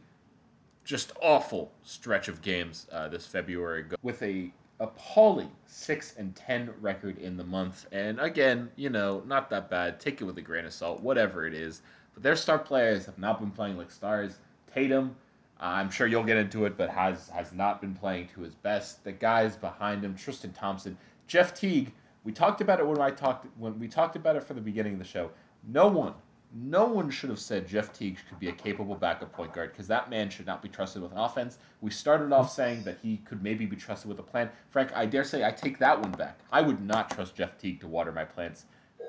[0.84, 4.51] just awful stretch of games uh, this February with a
[4.82, 7.86] appalling 6 and 10 record in the month.
[7.91, 9.99] And again, you know, not that bad.
[9.99, 11.82] Take it with a grain of salt, whatever it is.
[12.13, 14.39] But their star players have not been playing like stars.
[14.74, 15.15] Tatum,
[15.60, 18.56] uh, I'm sure you'll get into it, but has has not been playing to his
[18.56, 19.04] best.
[19.04, 20.97] The guys behind him, Tristan Thompson,
[21.28, 21.91] Jeff Teague.
[22.24, 24.93] We talked about it when I talked when we talked about it for the beginning
[24.93, 25.32] of the show.
[25.67, 26.13] No one,
[26.54, 29.88] no one should have said Jeff Teague could be a capable backup point guard because
[29.88, 31.60] that man should not be trusted with an offense.
[31.80, 34.50] We started off saying that he could maybe be trusted with a plan.
[34.69, 36.39] Frank, I dare say I take that one back.
[36.52, 38.65] I would not trust Jeff Teague to water my plants.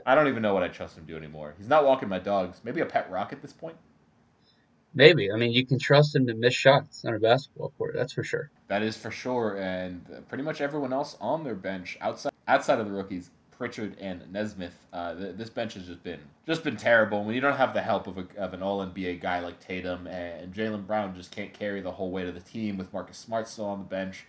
[0.07, 1.55] I don't even know what I trust him to do anymore.
[1.59, 2.61] He's not walking my dogs.
[2.65, 3.77] Maybe a pet rock at this point.
[4.95, 5.33] Maybe.
[5.33, 7.95] I mean, you can trust him to miss shots on a basketball court.
[7.95, 8.51] That's for sure.
[8.69, 9.57] That is for sure.
[9.57, 14.31] And pretty much everyone else on their bench outside outside of the rookies, Pritchard and
[14.33, 17.25] Nesmith, uh, this bench has just been just been terrible.
[17.25, 20.07] When you don't have the help of, a, of an All NBA guy like Tatum
[20.07, 23.49] and Jaylen Brown just can't carry the whole weight of the team with Marcus Smart
[23.49, 24.25] still on the bench,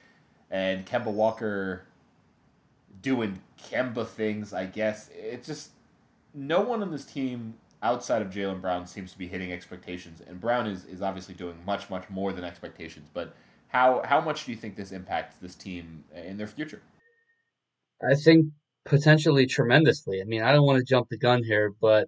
[0.51, 1.85] and Kemba Walker
[3.03, 5.11] doing Kemba things, I guess.
[5.13, 5.69] It's just
[6.33, 10.41] no one on this team outside of Jaylen Brown seems to be hitting expectations, and
[10.41, 13.07] Brown is, is obviously doing much much more than expectations.
[13.13, 13.35] But
[13.67, 16.81] how how much do you think this impacts this team in their future?
[18.01, 18.47] I think
[18.85, 20.21] potentially tremendously.
[20.21, 22.07] I mean, I don't want to jump the gun here, but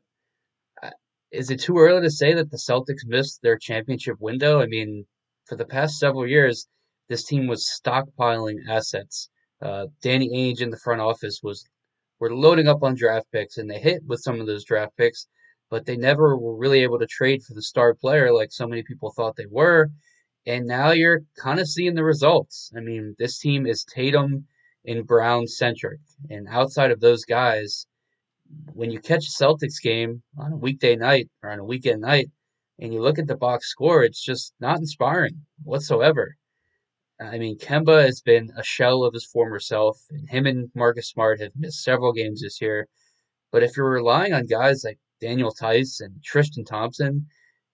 [0.81, 0.89] uh,
[1.31, 4.61] is it too early to say that the Celtics missed their championship window?
[4.61, 5.05] I mean,
[5.45, 6.67] for the past several years,
[7.07, 9.29] this team was stockpiling assets
[9.61, 11.67] uh, Danny Ainge in the front office was
[12.19, 15.27] were loading up on draft picks, and they hit with some of those draft picks,
[15.69, 18.83] but they never were really able to trade for the star player like so many
[18.83, 19.89] people thought they were.
[20.45, 22.71] And now you're kind of seeing the results.
[22.77, 24.45] I mean, this team is Tatum,
[24.87, 25.99] and Brown centric.
[26.29, 27.87] And outside of those guys,
[28.73, 32.29] when you catch a Celtics game on a weekday night or on a weekend night
[32.79, 36.35] and you look at the box score, it's just not inspiring whatsoever.
[37.19, 41.09] I mean, Kemba has been a shell of his former self, and him and Marcus
[41.09, 42.87] Smart have missed several games this year.
[43.51, 47.27] But if you're relying on guys like Daniel Theis and Tristan Thompson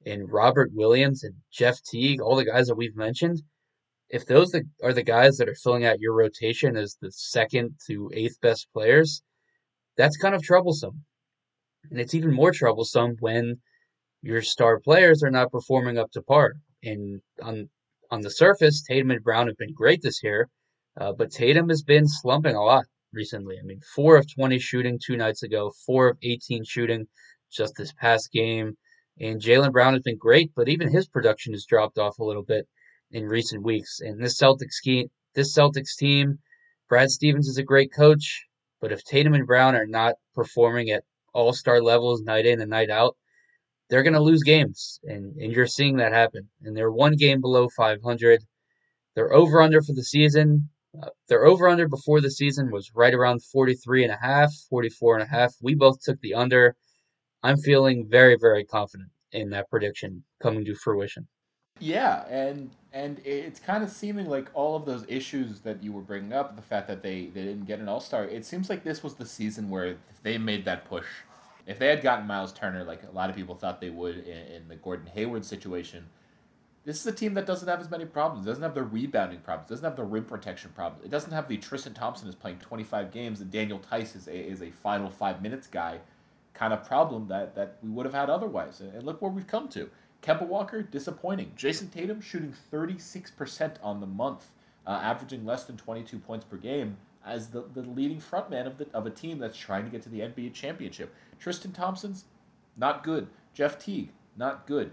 [0.06, 3.42] and Robert Williams and Jeff Teague, all the guys that we've mentioned,
[4.10, 8.12] if those are the guys that are filling out your rotation as the second to
[8.14, 9.24] eighth best players,
[9.98, 11.04] that's kind of troublesome.
[11.90, 13.60] And it's even more troublesome when
[14.22, 16.54] your star players are not performing up to par.
[16.84, 17.70] And on
[18.12, 20.50] on the surface, Tatum and Brown have been great this year,
[21.00, 23.58] uh, but Tatum has been slumping a lot recently.
[23.58, 27.08] I mean, four of 20 shooting two nights ago, four of 18 shooting
[27.50, 28.78] just this past game.
[29.19, 32.43] And Jaylen Brown has been great, but even his production has dropped off a little
[32.43, 32.67] bit
[33.12, 34.00] in recent weeks.
[34.02, 36.39] And this Celtics team, this Celtics team,
[36.89, 38.45] Brad Stevens is a great coach,
[38.82, 42.69] but if Tatum and Brown are not performing at all star levels night in and
[42.69, 43.15] night out,
[43.92, 45.02] they're going to lose games.
[45.04, 46.48] And, and you're seeing that happen.
[46.64, 48.42] And they're one game below 500.
[49.16, 50.70] They're over under for the season.
[51.00, 55.20] Uh, their over under before the season was right around 43 and a half, 44
[55.20, 55.54] and a half.
[55.62, 56.76] We both took the under.
[57.44, 61.28] I'm feeling very, very confident in that prediction coming to fruition.
[61.80, 66.02] Yeah, and and it's kind of seeming like all of those issues that you were
[66.02, 68.84] bringing up, the fact that they, they didn't get an All Star, it seems like
[68.84, 71.08] this was the season where they made that push.
[71.72, 74.38] If they had gotten Miles Turner, like a lot of people thought they would in,
[74.56, 76.06] in the Gordon Hayward situation,
[76.84, 78.46] this is a team that doesn't have as many problems.
[78.46, 79.70] Doesn't have the rebounding problems.
[79.70, 81.06] Doesn't have the rim protection problems.
[81.06, 84.36] It doesn't have the Tristan Thompson is playing 25 games and Daniel Theis is a,
[84.36, 86.00] is a final five minutes guy
[86.54, 88.82] kind of problem that, that we would have had otherwise.
[88.82, 89.90] And look where we've come to.
[90.22, 91.54] Kemba Walker, disappointing.
[91.56, 94.48] Jayson Tatum shooting 36% on the month,
[94.86, 98.88] uh, averaging less than 22 points per game as the, the leading frontman of, the,
[98.94, 101.14] of a team that's trying to get to the NBA championship.
[101.42, 102.26] Tristan Thompson's
[102.78, 103.28] not good.
[103.54, 104.92] Jeff Teague, not good.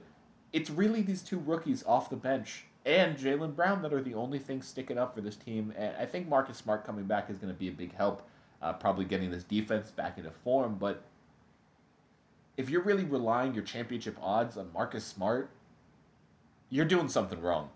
[0.52, 4.38] It's really these two rookies off the bench and Jaylen Brown that are the only
[4.38, 5.74] things sticking up for this team.
[5.76, 8.26] And I think Marcus Smart coming back is going to be a big help,
[8.62, 10.76] uh, probably getting this defense back into form.
[10.80, 11.02] But
[12.56, 15.50] if you're really relying your championship odds on Marcus Smart,
[16.70, 17.68] you're doing something wrong.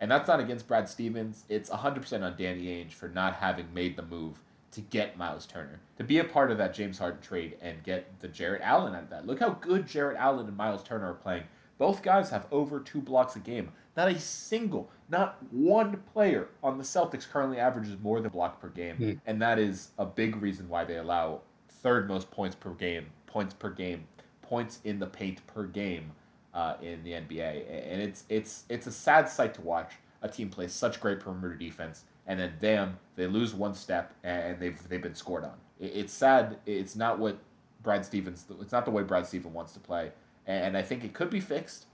[0.00, 1.44] And that's not against Brad Stevens.
[1.48, 4.40] It's 100% on Danny Ainge for not having made the move
[4.72, 8.20] to get Miles Turner, to be a part of that James Harden trade and get
[8.20, 9.26] the Jarrett Allen at that.
[9.26, 11.44] Look how good Jarrett Allen and Miles Turner are playing.
[11.78, 13.70] Both guys have over two blocks a game.
[13.96, 18.68] Not a single, not one player on the Celtics currently averages more than block per
[18.68, 18.96] game.
[18.98, 19.20] Mm.
[19.26, 23.54] And that is a big reason why they allow third most points per game, points
[23.54, 24.06] per game
[24.46, 26.12] points in the paint per game
[26.54, 29.92] uh, in the NBA, and it's it's it's a sad sight to watch.
[30.22, 34.58] A team play such great perimeter defense, and then damn, they lose one step and
[34.58, 35.54] they've they've been scored on.
[35.78, 36.56] It's sad.
[36.66, 37.38] It's not what
[37.82, 38.46] Brad Stevens.
[38.60, 40.12] It's not the way Brad Stevens wants to play,
[40.46, 41.86] and I think it could be fixed.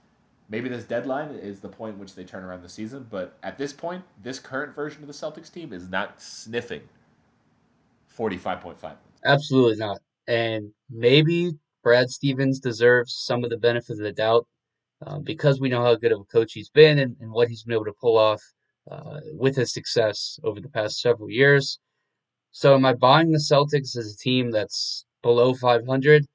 [0.49, 3.57] Maybe this deadline is the point in which they turn around the season, but at
[3.57, 6.81] this point, this current version of the Celtics team is not sniffing
[8.07, 8.97] forty-five point five.
[9.25, 9.99] Absolutely not.
[10.27, 14.45] And maybe Brad Stevens deserves some of the benefit of the doubt
[15.05, 17.63] uh, because we know how good of a coach he's been and, and what he's
[17.63, 18.41] been able to pull off
[18.89, 21.79] uh, with his success over the past several years.
[22.51, 26.25] So, am I buying the Celtics as a team that's below 500?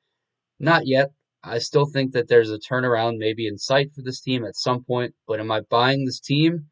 [0.58, 1.10] Not yet.
[1.44, 4.82] I still think that there's a turnaround maybe in sight for this team at some
[4.84, 6.66] point, but am I buying this team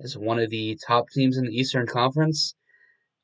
[0.00, 2.54] as one of the top teams in the Eastern Conference?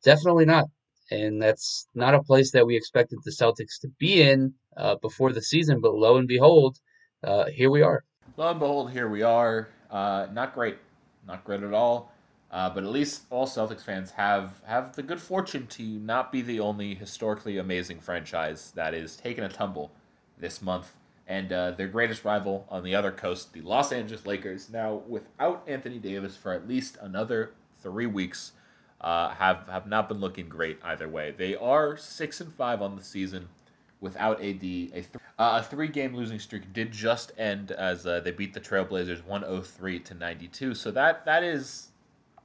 [0.03, 0.67] Definitely not
[1.11, 5.33] and that's not a place that we expected the Celtics to be in uh, before
[5.33, 5.81] the season.
[5.81, 6.77] But lo and behold,
[7.25, 8.05] uh, here we are.
[8.37, 9.69] Lo and behold, here we are.
[9.91, 10.79] Uh, not great,
[11.29, 12.11] not great at all.
[12.51, 16.41] Uh, but at least all Celtics fans have have the good fortune to not be
[16.41, 19.93] the only historically amazing franchise that is taking a tumble
[20.39, 20.95] this month.
[21.27, 25.63] And uh, their greatest rival on the other coast, the Los Angeles Lakers, now without
[25.67, 27.53] Anthony Davis for at least another
[27.83, 28.53] three weeks
[29.03, 31.35] uh, have have not been looking great either way.
[31.37, 33.51] They are six and five on the season
[34.01, 34.63] without AD.
[34.63, 35.07] A, th-
[35.39, 39.25] uh, a three game losing streak did just end as uh, they beat the Trailblazers
[39.25, 40.75] 103 to 92.
[40.75, 41.89] So that that is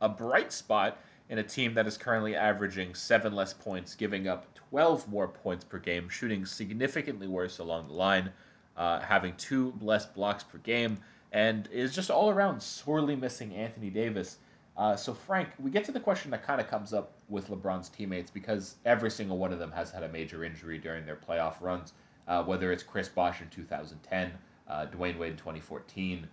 [0.02, 1.00] a bright spot
[1.30, 5.64] in a team that is currently averaging seven less points, giving up 12 more points
[5.64, 8.32] per game, shooting significantly worse along the line,
[8.76, 10.98] uh, having two less blocks per game,
[11.32, 14.38] and is just all around sorely missing Anthony Davis.
[14.78, 17.90] Uh, so, Frank, we get to the question that kind of comes up with LeBron's
[17.90, 21.62] teammates because every single one of them has had a major injury during their playoff
[21.62, 21.94] runs,
[22.28, 24.32] uh, whether it's Chris Bosh in 2010,
[24.68, 26.28] uh, Dwyane Wade in 2014,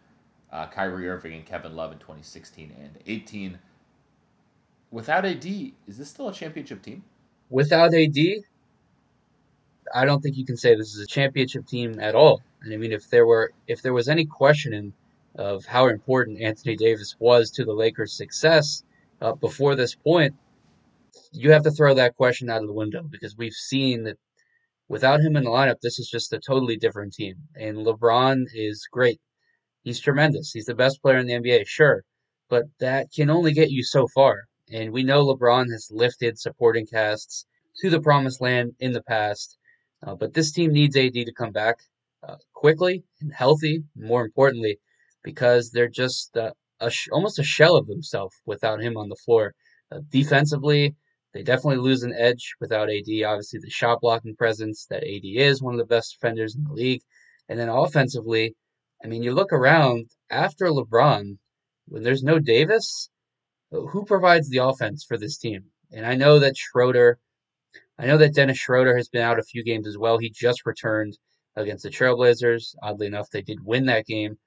[0.53, 3.59] uh, Kyrie Irving and Kevin Love in 2016 and 18.
[4.91, 7.05] without AD, is this still a championship team?
[7.51, 8.17] Without AD,
[9.95, 12.43] I don't think you can say this is a championship team at all.
[12.63, 14.93] And I mean, if there were if there was any questioning
[15.35, 18.83] of how important Anthony Davis was to the Lakers' success
[19.21, 20.35] uh, before this point,
[21.33, 24.19] you have to throw that question out of the window because we've seen that
[24.89, 27.37] without him in the lineup, this is just a totally different team.
[27.55, 29.21] And LeBron is great.
[29.83, 30.53] He's tremendous.
[30.53, 32.05] He's the best player in the NBA, sure,
[32.49, 34.45] but that can only get you so far.
[34.71, 37.47] And we know LeBron has lifted supporting casts
[37.81, 39.57] to the promised land in the past.
[40.05, 41.77] Uh, but this team needs AD to come back
[42.27, 44.79] uh, quickly and healthy, more importantly,
[45.23, 49.17] because they're just uh, a sh- almost a shell of themselves without him on the
[49.17, 49.55] floor.
[49.93, 50.95] Uh, defensively,
[51.33, 53.09] they definitely lose an edge without AD.
[53.25, 56.73] Obviously, the shot blocking presence that AD is one of the best defenders in the
[56.73, 57.03] league.
[57.49, 58.55] And then offensively,
[59.05, 61.39] I mean, you look around after LeBron,
[61.87, 63.11] when there's no Davis,
[63.71, 65.65] who provides the offense for this team?
[65.93, 67.19] And I know that Schroeder,
[67.99, 70.19] I know that Dennis Schroeder has been out a few games as well.
[70.19, 71.19] He just returned
[71.57, 72.75] against the Trailblazers.
[72.83, 74.39] Oddly enough, they did win that game.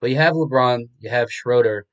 [0.00, 1.86] But you have LeBron, you have Schroeder.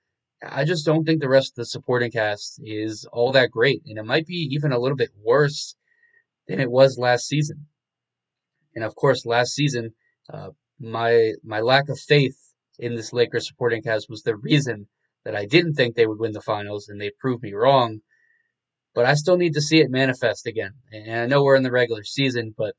[0.44, 3.82] I just don't think the rest of the supporting cast is all that great.
[3.86, 5.76] And it might be even a little bit worse
[6.48, 7.68] than it was last season.
[8.76, 9.94] And of course, last season,
[10.32, 10.50] uh,
[10.80, 12.38] my my lack of faith
[12.78, 14.88] in this Lakers supporting cast was the reason
[15.24, 18.02] that I didn't think they would win the finals, and they proved me wrong.
[18.94, 20.74] But I still need to see it manifest again.
[20.92, 22.76] And I know we're in the regular season, but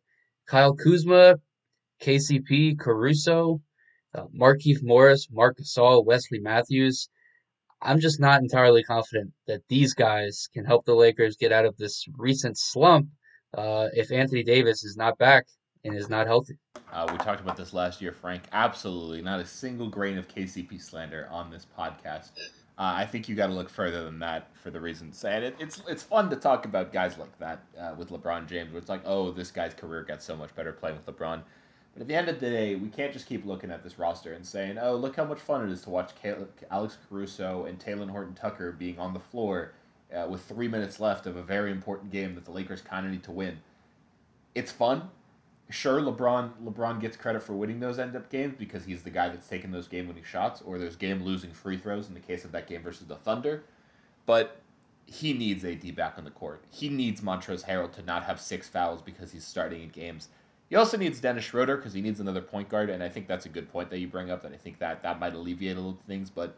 [0.47, 1.37] Kyle Kuzma,
[2.01, 3.62] KCP, Caruso,
[4.17, 7.09] uh, Markieff Morris, Mark Gasol, Wesley Matthews.
[7.83, 11.77] I'm just not entirely confident that these guys can help the Lakers get out of
[11.77, 13.09] this recent slump
[13.55, 15.47] uh, if Anthony Davis is not back
[15.85, 16.59] and is not healthy.
[16.93, 18.45] Uh, we talked about this last year, Frank.
[18.53, 22.31] Absolutely, not a single grain of KCP slander on this podcast.
[22.79, 25.25] Uh, I think you got to look further than that for the reasons.
[25.25, 28.71] And it, it's it's fun to talk about guys like that uh, with LeBron James,
[28.71, 31.43] where it's like, oh, this guy's career got so much better playing with LeBron.
[31.97, 34.35] But at the end of the day, we can't just keep looking at this roster
[34.35, 36.11] and saying, oh, look how much fun it is to watch
[36.71, 39.73] Alex Caruso and Talen Horton Tucker being on the floor
[40.15, 43.13] uh, with three minutes left of a very important game that the Lakers kind of
[43.13, 43.61] need to win.
[44.55, 45.09] It's fun.
[45.71, 49.31] Sure, LeBron LeBron gets credit for winning those end up games because he's the guy
[49.31, 52.45] that's taking those game winning shots or those game losing free throws in the case
[52.45, 53.65] of that game versus the Thunder.
[54.27, 54.61] But
[55.07, 56.63] he needs AD back on the court.
[56.71, 60.29] He needs Montrezl Harrell to not have six fouls because he's starting in games.
[60.69, 63.47] He also needs Dennis Schroeder because he needs another point guard, and I think that's
[63.47, 64.43] a good point that you bring up.
[64.43, 66.57] That I think that that might alleviate a little things, but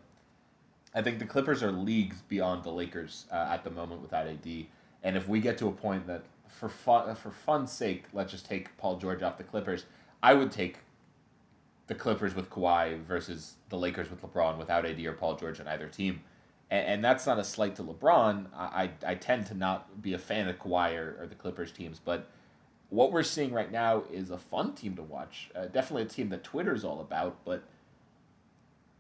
[0.95, 4.67] I think the Clippers are leagues beyond the Lakers uh, at the moment without AD.
[5.03, 8.47] And if we get to a point that, for fun, for fun's sake, let's just
[8.47, 9.85] take Paul George off the Clippers,
[10.23, 10.79] I would take
[11.87, 15.69] the Clippers with Kawhi versus the Lakers with LeBron without AD or Paul George on
[15.69, 16.23] either team.
[16.71, 18.47] And, and that's not a slight to LeBron.
[18.55, 21.73] I, I, I tend to not be a fan of Kawhi or, or the Clippers
[21.73, 22.29] teams, but
[22.91, 25.51] what we're seeing right now is a fun team to watch.
[25.55, 27.63] Uh, definitely a team that Twitter's all about, but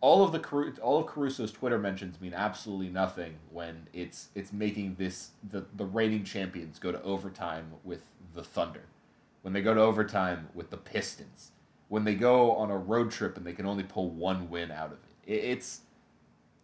[0.00, 4.96] all of the all of Caruso's Twitter mentions mean absolutely nothing when it's it's making
[4.98, 8.02] this the the reigning champions go to overtime with
[8.34, 8.84] the Thunder,
[9.42, 11.52] when they go to overtime with the Pistons,
[11.88, 14.92] when they go on a road trip and they can only pull one win out
[14.92, 15.32] of it.
[15.32, 15.80] it it's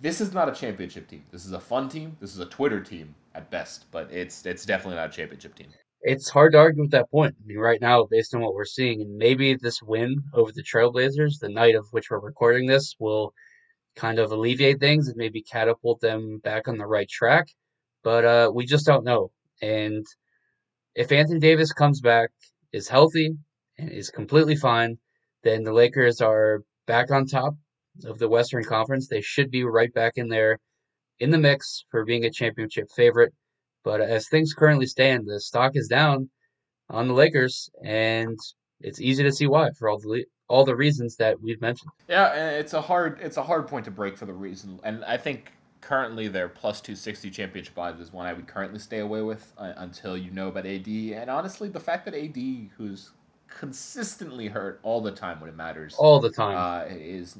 [0.01, 1.25] this is not a championship team.
[1.31, 2.17] This is a fun team.
[2.21, 5.69] This is a Twitter team at best, but it's it's definitely not a championship team
[6.05, 7.35] it's hard to argue with that point.
[7.43, 10.63] I mean, right now, based on what we're seeing, and maybe this win over the
[10.63, 13.33] Trailblazers, the night of which we're recording this, will
[13.97, 17.47] kind of alleviate things and maybe catapult them back on the right track.
[18.03, 19.31] But uh, we just don't know.
[19.63, 20.05] And
[20.95, 22.31] if Anthony Davis comes back,
[22.73, 23.37] is healthy,
[23.79, 24.99] and is completely fine,
[25.43, 27.55] then the Lakers are back on top
[28.05, 29.09] of the Western Conference.
[29.09, 30.59] They should be right back in there
[31.19, 33.33] in the mix for being a championship favorite.
[33.85, 36.31] But as things currently stand, the stock is down
[36.91, 38.39] on the Lakers, and
[38.81, 41.91] it's easy to see why for all the all the reasons that we've mentioned.
[42.09, 45.17] Yeah, it's a hard it's a hard point to break for the reason, and I
[45.17, 49.21] think currently their plus two sixty championship odds is one I would currently stay away
[49.21, 50.89] with uh, until you know about AD.
[50.89, 53.11] And honestly, the fact that AD, who's
[53.49, 57.37] consistently hurt all the time when it matters, all the time, uh, is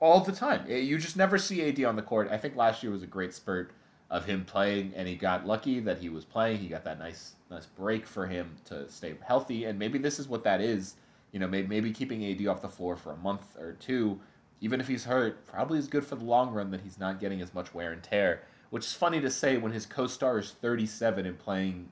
[0.00, 0.70] all the time.
[0.70, 2.28] You just never see AD on the court.
[2.30, 3.72] I think last year was a great spurt
[4.10, 6.58] of him playing, and he got lucky that he was playing.
[6.58, 10.28] He got that nice nice break for him to stay healthy, and maybe this is
[10.28, 10.96] what that is.
[11.32, 14.18] You know, maybe, maybe keeping AD off the floor for a month or two,
[14.62, 17.42] even if he's hurt, probably is good for the long run that he's not getting
[17.42, 18.42] as much wear and tear.
[18.70, 21.88] Which is funny to say when his co-star is 37 and playing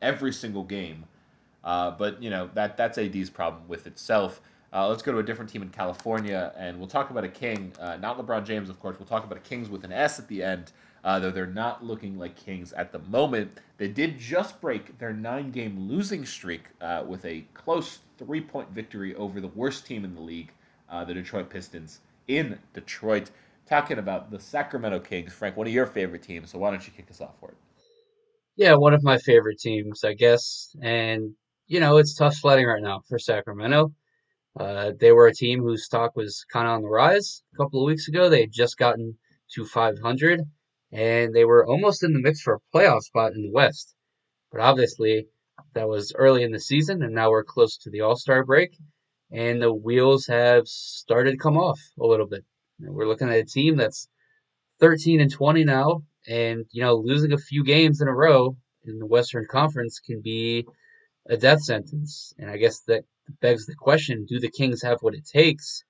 [0.00, 1.04] every single game.
[1.64, 4.40] Uh, but you know that that's AD's problem with itself.
[4.72, 7.72] Uh, let's go to a different team in California, and we'll talk about a king,
[7.78, 8.98] uh, not LeBron James, of course.
[8.98, 10.72] We'll talk about a Kings with an S at the end.
[11.04, 13.60] Uh, though they're not looking like Kings at the moment.
[13.78, 18.70] They did just break their nine game losing streak uh, with a close three point
[18.70, 20.52] victory over the worst team in the league,
[20.88, 23.30] uh, the Detroit Pistons, in Detroit.
[23.66, 26.50] Talking about the Sacramento Kings, Frank, one of your favorite teams.
[26.50, 27.56] So why don't you kick us off for it?
[28.56, 30.76] Yeah, one of my favorite teams, I guess.
[30.82, 31.32] And,
[31.68, 33.92] you know, it's tough sledding right now for Sacramento.
[34.58, 37.80] Uh, they were a team whose stock was kind of on the rise a couple
[37.80, 38.28] of weeks ago.
[38.28, 39.16] They had just gotten
[39.54, 40.42] to 500,
[40.92, 43.94] and they were almost in the mix for a playoff spot in the West.
[44.50, 45.26] But obviously,
[45.74, 48.76] that was early in the season, and now we're close to the All Star break,
[49.30, 52.44] and the wheels have started to come off a little bit.
[52.78, 54.08] We're looking at a team that's
[54.80, 58.98] 13 and 20 now, and you know, losing a few games in a row in
[58.98, 60.66] the Western Conference can be
[61.28, 62.34] a death sentence.
[62.38, 63.04] And I guess that
[63.40, 65.84] begs the question do the Kings have what it takes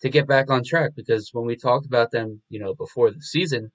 [0.00, 0.90] to get back on track?
[0.96, 3.70] Because when we talked about them, you know, before the season,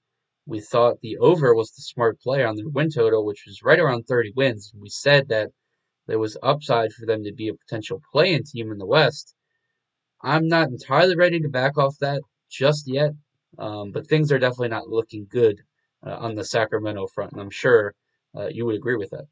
[0.46, 3.78] we thought the over was the smart play on their win total, which was right
[3.78, 4.72] around 30 wins.
[4.76, 5.50] We said that
[6.06, 9.34] there was upside for them to be a potential play in team in the West.
[10.22, 13.12] I'm not entirely ready to back off that just yet,
[13.58, 15.60] um, but things are definitely not looking good
[16.04, 17.94] uh, on the Sacramento front, and I'm sure
[18.36, 19.26] uh, you would agree with that.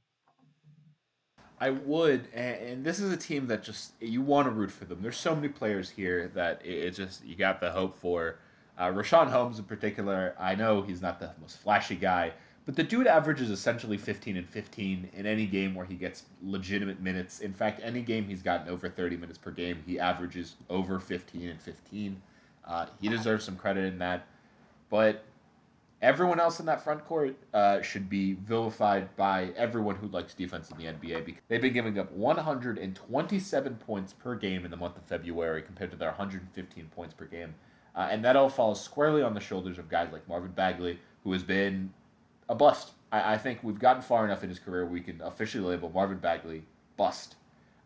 [1.61, 5.03] I would, and, this is a team that just you want to root for them.
[5.03, 8.39] There's so many players here that it, just you got the hope for.
[8.79, 12.33] Uh, Richaun Holmes in particular, I know he's not the most flashy guy,
[12.67, 17.01] but the dude averages essentially 15 and 15 in any game where he gets legitimate
[17.01, 17.41] minutes.
[17.41, 21.49] In fact, any game he's gotten over 30 minutes per game, he averages over 15
[21.49, 22.23] and 15.
[22.67, 24.27] Uh, he deserves some credit in that,
[24.89, 25.25] but
[26.03, 30.71] Everyone else in that front court uh, should be vilified by everyone who likes defense
[30.71, 34.97] in the NBA because they've been giving up 127 points per game in the month
[34.97, 37.55] of February compared to their 115 points per game.
[37.95, 41.33] Uh, and that all falls squarely on the shoulders of guys like Marvin Bagley, who
[41.33, 41.93] has been
[42.49, 42.93] a bust.
[43.11, 46.19] I, I think we've gotten far enough in his career we can officially label Marvin
[46.19, 46.63] Bagley
[46.97, 47.37] bust.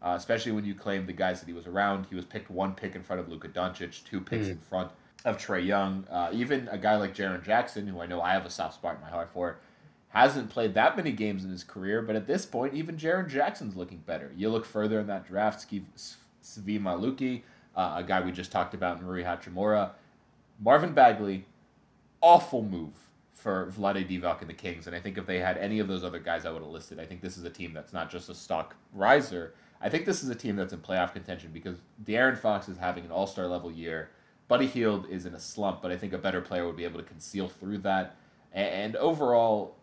[0.03, 2.05] Uh, especially when you claim the guys that he was around.
[2.11, 4.51] He was picked one pick in front of Luka Doncic, two picks mm.
[4.51, 4.91] in front
[5.25, 6.07] of Trae Young.
[6.11, 8.97] Uh, even a guy like Jaren Jackson, who I know I have a soft spot
[8.97, 9.57] in my heart for,
[10.09, 13.77] hasn't played that many games in his career, but at this point, even Jaren Jackson's
[13.77, 14.31] looking better.
[14.37, 15.83] You look further in that draft, Svi
[16.81, 17.43] Mykhailiuk,
[17.77, 19.91] uh, a guy we just talked about, Rui Hachimura.
[20.61, 21.47] Marvin Bagley,
[22.21, 22.93] awful move
[23.35, 24.87] for Vlade Divac and the Kings.
[24.87, 26.99] And I think if they had any of those other guys I would have listed,
[26.99, 29.55] I think this is a team that's not just a stock riser.
[29.83, 33.05] I think this is a team that's in playoff contention because De'Aaron Fox is having
[33.05, 34.11] an all star level year.
[34.49, 37.01] Buddy Hield is in a slump, but I think a better player would be able
[37.01, 38.17] to conceal through that.
[38.53, 39.77] And overall,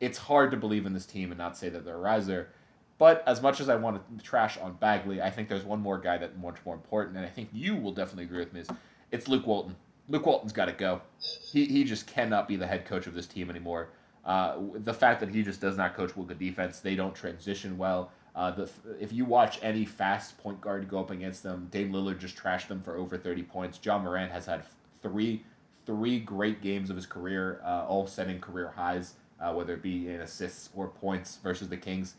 [0.00, 2.50] it's hard to believe in this team and not say that they're a riser.
[2.98, 5.98] But as much as I want to trash on Bagley, I think there's one more
[5.98, 8.60] guy that's much more important, and I think you will definitely agree with me.
[8.60, 8.68] Is
[9.10, 9.76] it's Luke Walton.
[10.08, 11.00] Luke Walton's got to go.
[11.18, 13.88] He he just cannot be the head coach of this team anymore.
[14.24, 17.76] Uh, the fact that he just does not coach well good defense, they don't transition
[17.76, 18.10] well.
[18.34, 18.68] Uh, the,
[18.98, 22.68] if you watch any fast point guard go up against them, Dame Lillard just trashed
[22.68, 23.78] them for over 30 points.
[23.82, 24.64] Ja Morant has had
[25.02, 25.44] three
[25.86, 30.08] three great games of his career, uh, all setting career highs, uh, whether it be
[30.08, 32.14] in assists or points versus the Kings.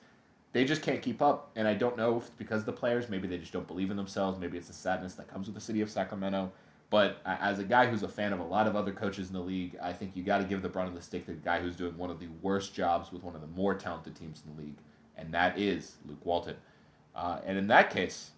[0.56, 3.28] They just can't keep up, and I don't know if it's because the players, maybe
[3.28, 5.82] they just don't believe in themselves, maybe it's the sadness that comes with the city
[5.82, 6.49] of Sacramento.
[6.89, 9.41] But as a guy who's a fan of a lot of other coaches in the
[9.41, 11.60] league, I think you got to give the brunt of the stick to the guy
[11.60, 14.56] who's doing one of the worst jobs with one of the more talented teams in
[14.56, 14.78] the league
[15.18, 16.56] and that is Luke Walton.
[17.16, 18.32] Uh, and in that case,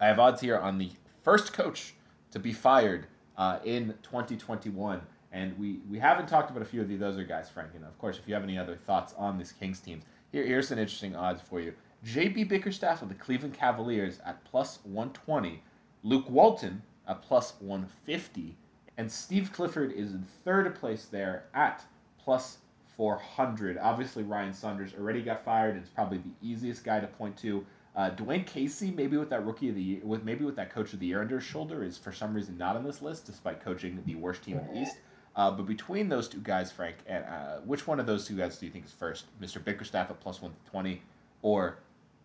[0.00, 0.90] I have odds here on the
[1.22, 1.94] first coach
[2.32, 5.00] to be fired uh, in 2021.
[5.32, 7.70] And we, we haven't talked about a few of the other guys, Frank.
[7.74, 10.00] And of course, if you have any other thoughts on this Kings team,
[10.32, 11.74] here, here's some interesting odds for you.
[12.02, 12.44] J.B.
[12.44, 15.62] Bickerstaff of the Cleveland Cavaliers at plus 120,
[16.02, 18.56] Luke Walton at plus 150,
[18.96, 21.84] and Steve Clifford is in third place there at
[22.18, 22.58] plus
[22.96, 23.78] 400.
[23.78, 25.76] Obviously, Ryan Saunders already got fired.
[25.76, 27.64] It's probably the easiest guy to point to.
[27.94, 30.94] Uh, Dwane Casey, maybe with that rookie of the year, with maybe with that coach
[30.94, 33.62] of the year under his shoulder, is for some reason not on this list, despite
[33.62, 34.96] coaching the worst team in the East.
[35.34, 38.58] Uh, but between those two guys, Frank, and uh, which one of those two guys
[38.58, 39.26] do you think is first?
[39.40, 39.62] Mr.
[39.62, 41.00] Bickerstaff at plus 120
[41.40, 41.78] or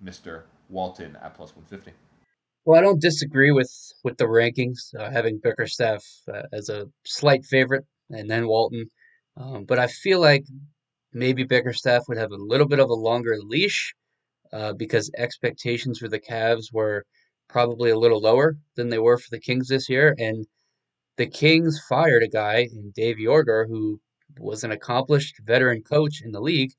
[0.03, 0.43] Mr.
[0.69, 1.93] Walton at plus 150?
[2.65, 3.71] Well, I don't disagree with,
[4.03, 6.03] with the rankings, uh, having Bickerstaff
[6.33, 8.89] uh, as a slight favorite and then Walton.
[9.37, 10.43] Um, but I feel like
[11.13, 13.95] maybe Bickerstaff would have a little bit of a longer leash
[14.51, 17.05] uh, because expectations for the Cavs were
[17.47, 20.13] probably a little lower than they were for the Kings this year.
[20.17, 20.45] And
[21.17, 23.99] the Kings fired a guy in Dave Joerger who
[24.39, 26.73] was an accomplished veteran coach in the league,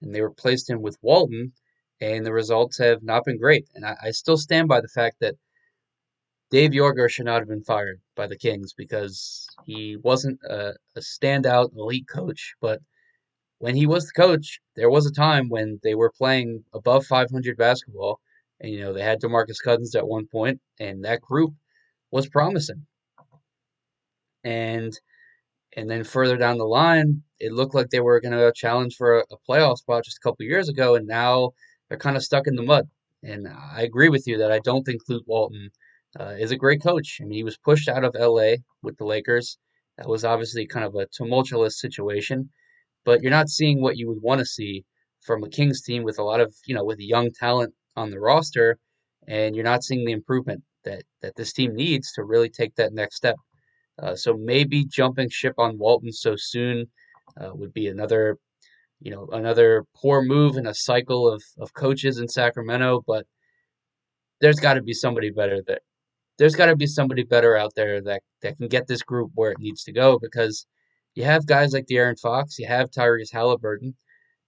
[0.00, 1.52] and they replaced him with Walton,
[2.00, 3.68] and the results have not been great.
[3.74, 5.34] And I, I still stand by the fact that
[6.50, 11.00] Dave Joerger should not have been fired by the Kings because he wasn't a, a
[11.00, 12.80] standout elite coach, but
[13.58, 17.56] when he was the coach, there was a time when they were playing above 500
[17.56, 18.20] basketball,
[18.60, 21.54] and you know they had DeMarcus Cousins at one point, and that group
[22.10, 22.86] was promising.
[24.44, 24.92] And
[25.76, 29.20] and then further down the line, it looked like they were going to challenge for
[29.20, 31.50] a, a playoff spot just a couple years ago, and now
[31.88, 32.88] they're kind of stuck in the mud.
[33.22, 35.70] And I agree with you that I don't think Luke Walton
[36.18, 37.18] uh, is a great coach.
[37.20, 39.58] I mean, he was pushed out of LA with the Lakers.
[39.96, 42.50] That was obviously kind of a tumultuous situation,
[43.04, 44.84] but you're not seeing what you would want to see
[45.22, 48.20] from a Kings team with a lot of, you know, with young talent on the
[48.20, 48.78] roster,
[49.26, 52.92] and you're not seeing the improvement that that this team needs to really take that
[52.92, 53.36] next step.
[54.02, 56.86] Uh, so maybe jumping ship on Walton so soon
[57.40, 58.38] uh, would be another,
[59.00, 63.04] you know, another poor move in a cycle of of coaches in Sacramento.
[63.06, 63.26] But
[64.40, 65.82] there's got to be somebody better that
[66.38, 69.52] there's got to be somebody better out there that, that can get this group where
[69.52, 70.66] it needs to go because
[71.14, 73.94] you have guys like De'Aaron Fox, you have Tyrese Halliburton,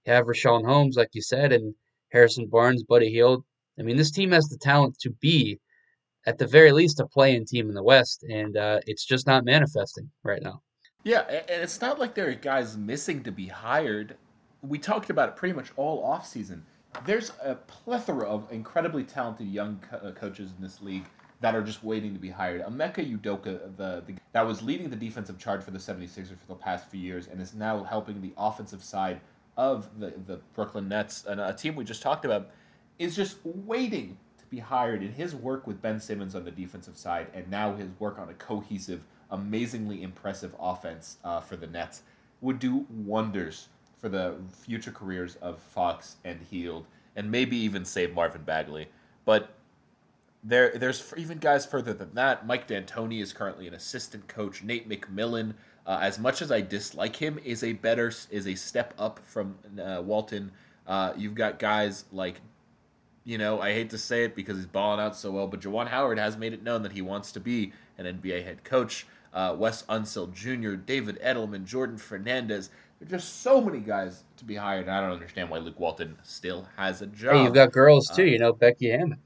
[0.05, 1.75] you have Richaun Holmes, like you said, and
[2.11, 3.45] Harrison Barnes, Buddy Hield.
[3.79, 5.61] I mean, this team has the talent to be,
[6.27, 9.45] at the very least, a play-in team in the West, and uh, it's just not
[9.45, 10.61] manifesting right now.
[11.05, 14.17] Yeah, and it's not like there are guys missing to be hired.
[14.63, 16.63] We talked about it pretty much all offseason.
[17.05, 21.05] There's a plethora of incredibly talented young co- uh, coaches in this league
[21.41, 22.63] that are just waiting to be hired.
[22.63, 26.55] Emeka Udoka, the, the that was leading the defensive charge for the 76ers for the
[26.55, 29.21] past few years and is now helping the offensive side
[29.57, 32.51] of the, the Brooklyn Nets, and a team we just talked about,
[32.99, 35.03] is just waiting to be hired.
[35.03, 38.29] In his work with Ben Simmons on the defensive side, and now his work on
[38.29, 42.03] a cohesive, amazingly impressive offense uh, for the Nets
[42.41, 43.69] would do wonders
[43.99, 46.87] for the future careers of Fox and Hield,
[47.17, 48.89] and maybe even save Marvin Bagley.
[49.25, 49.51] But
[50.45, 52.47] there, there's even guys further than that.
[52.47, 54.63] Mike D'Antoni is currently an assistant coach.
[54.63, 55.55] Nate McMillan,
[55.87, 59.57] uh, as much as I dislike him, is a better is a step up from
[59.83, 60.53] uh, Walton.
[60.87, 62.41] Uh, you've got guys like,
[63.27, 65.89] you know, I hate to say it because he's balling out so well, but Juwan
[65.89, 69.07] Howard has made it known that he wants to be an NBA head coach.
[69.35, 72.71] Uh, Wes Unseld Jr., David Adelman, Jordan Fernandez.
[72.99, 74.89] There's just so many guys to be hired.
[74.89, 77.35] I don't understand why Luke Walton still has a job.
[77.35, 79.19] Hey, you've got girls too, uh, you know, Becky Hammon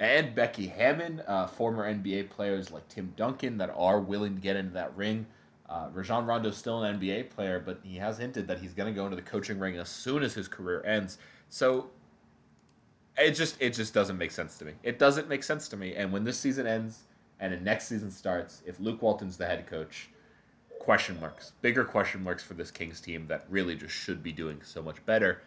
[0.00, 4.56] and Becky Hammon, uh, former NBA players like Tim Duncan that are willing to get
[4.56, 5.26] into that ring.
[5.68, 8.92] Uh, Rajon Rondo is still an NBA player, but he has hinted that he's going
[8.92, 11.18] to go into the coaching ring as soon as his career ends.
[11.50, 11.90] So
[13.18, 14.72] it just it just doesn't make sense to me.
[14.82, 15.94] It doesn't make sense to me.
[15.94, 17.04] And when this season ends
[17.40, 20.08] and the next season starts, if Luke Walton's the head coach,
[20.78, 24.60] question marks, bigger question marks for this Kings team that really just should be doing
[24.62, 25.42] so much better.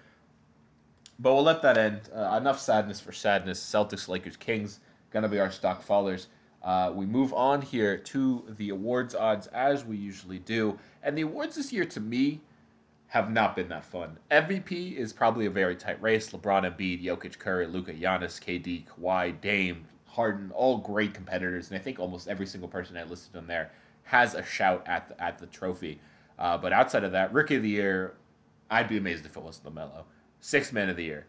[1.19, 2.09] But we'll let that end.
[2.13, 3.63] Uh, enough sadness for sadness.
[3.63, 4.79] Celtics, Lakers, Kings,
[5.11, 6.27] gonna be our stock fallers.
[6.63, 10.77] Uh, we move on here to the awards odds as we usually do.
[11.01, 12.41] And the awards this year, to me,
[13.11, 14.17] have not been that fun.
[14.31, 16.29] MVP is probably a very tight race.
[16.29, 21.69] LeBron, Embiid, Jokic, Curry, Luka, Giannis, KD, Kawhi, Dame, Harden, all great competitors.
[21.69, 25.09] And I think almost every single person I listed on there has a shout at
[25.09, 25.99] the, at the trophy.
[26.39, 28.15] Uh, but outside of that, Rookie of the Year,
[28.69, 30.05] I'd be amazed if it wasn't LaMelo.
[30.39, 31.27] Six Man of the Year.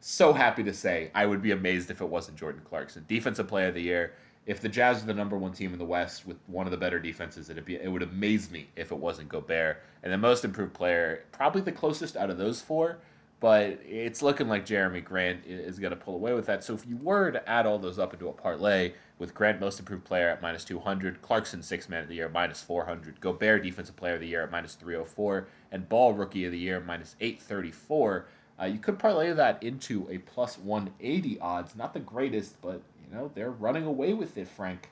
[0.00, 3.04] So happy to say, I would be amazed if it wasn't Jordan Clarkson.
[3.06, 4.14] Defensive Player of the Year.
[4.46, 6.76] If the Jazz are the number one team in the West with one of the
[6.76, 9.82] better defenses, it'd be it would amaze me if it wasn't Gobert.
[10.02, 12.98] And the Most Improved Player, probably the closest out of those four,
[13.38, 16.64] but it's looking like Jerami Grant is going to pull away with that.
[16.64, 19.78] So if you were to add all those up into a parlay with Grant Most
[19.78, 23.96] Improved Player at minus 200, Clarkson Six Man of the Year minus 400, Gobert Defensive
[23.96, 28.26] Player of the Year at minus 304, and Ball Rookie of the Year minus 834
[28.60, 31.74] uh, you could parlay that into a plus 180 odds.
[31.74, 34.90] Not the greatest, but you know they're running away with it, Frank.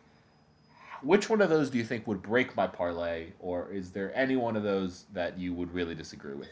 [1.03, 4.35] Which one of those do you think would break my parlay, or is there any
[4.35, 6.49] one of those that you would really disagree with?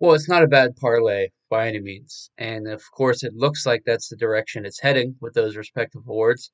[0.00, 3.82] Well, it's not a bad parlay by any means, and of course, it looks like
[3.84, 6.50] that's the direction it's heading with those respective awards.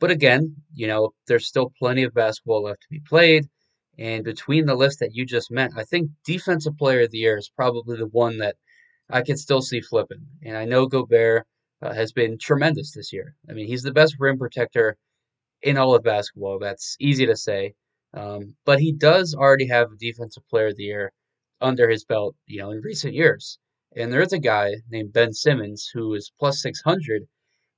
[0.00, 3.48] But again, you know, there's still plenty of basketball left to be played.
[3.98, 7.36] And between the list that you just meant, I think Defensive Player of the Year
[7.36, 8.56] is probably the one that
[9.08, 10.26] I can still see flipping.
[10.42, 11.46] And I know Gobert
[11.84, 13.36] uh, has been tremendous this year.
[13.48, 14.96] I mean, he's the best rim protector
[15.62, 16.58] in all of basketball.
[16.58, 17.74] That's easy to say.
[18.14, 21.12] Um, but he does already have a defensive player of the year
[21.60, 23.58] under his belt, you know, in recent years.
[23.96, 27.22] And there is a guy named Ben Simmons who is plus 600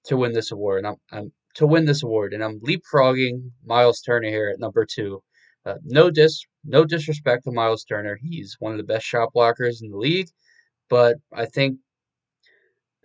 [0.05, 0.85] to win this award.
[0.85, 4.87] And I'm, I'm to win this award, and I'm leapfrogging Miles Turner here at number
[4.87, 5.23] two.
[5.65, 8.19] Uh, no dis, no disrespect to Miles Turner.
[8.23, 10.29] He's one of the best shot blockers in the league.
[10.89, 11.79] But I think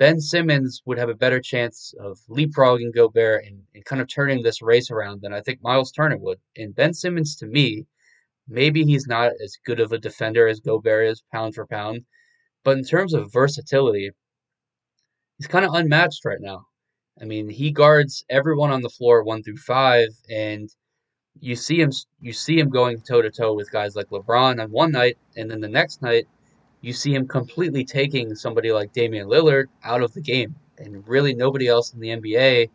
[0.01, 4.41] Ben Simmons would have a better chance of leapfrogging Gobert and, and kind of turning
[4.41, 6.39] this race around than I think Miles Turner would.
[6.57, 7.85] And Ben Simmons, to me,
[8.47, 12.05] maybe he's not as good of a defender as Gobert is pound for pound,
[12.63, 14.09] but in terms of versatility,
[15.37, 16.65] he's kind of unmatched right now.
[17.21, 20.67] I mean, he guards everyone on the floor one through five, and
[21.39, 24.71] you see him you see him going toe to toe with guys like LeBron on
[24.71, 26.25] one night, and then the next night
[26.81, 30.55] you see him completely taking somebody like Damian Lillard out of the game.
[30.77, 32.69] And really, nobody else in the NBA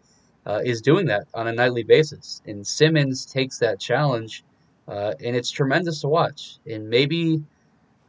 [0.46, 2.40] uh, is doing that on a nightly basis.
[2.46, 4.44] And Simmons takes that challenge,
[4.86, 6.58] uh, and it's tremendous to watch.
[6.70, 7.42] And maybe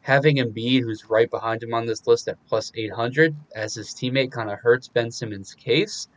[0.02, 4.32] having Embiid, who's right behind him on this list at plus 800, as his teammate
[4.32, 6.08] kind of hurts Ben Simmons' case.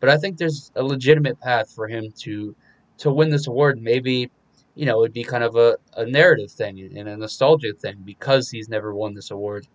[0.00, 2.54] But I think there's a legitimate path for him to
[2.98, 3.80] to win this award.
[3.80, 4.30] Maybe
[4.76, 8.50] you know, it'd be kind of a, a narrative thing and a nostalgia thing because
[8.50, 9.66] he's never won this award.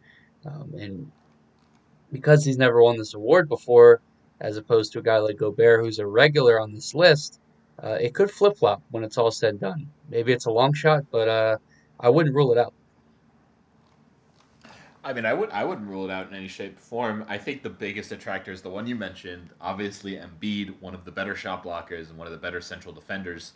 [0.46, 1.12] Um, and
[2.12, 4.02] because he's never won this award before,
[4.40, 7.40] as opposed to a guy like Gobert who's a regular on this list,
[7.84, 9.90] uh, it could flip flop when it's all said and done.
[10.10, 11.58] Maybe it's a long shot, but uh,
[12.00, 12.74] I wouldn't rule it out.
[15.04, 17.26] I mean, I would I wouldn't rule it out in any shape or form.
[17.28, 19.50] I think the biggest attractor is the one you mentioned.
[19.60, 23.54] Obviously, Embiid, one of the better shot blockers and one of the better central defenders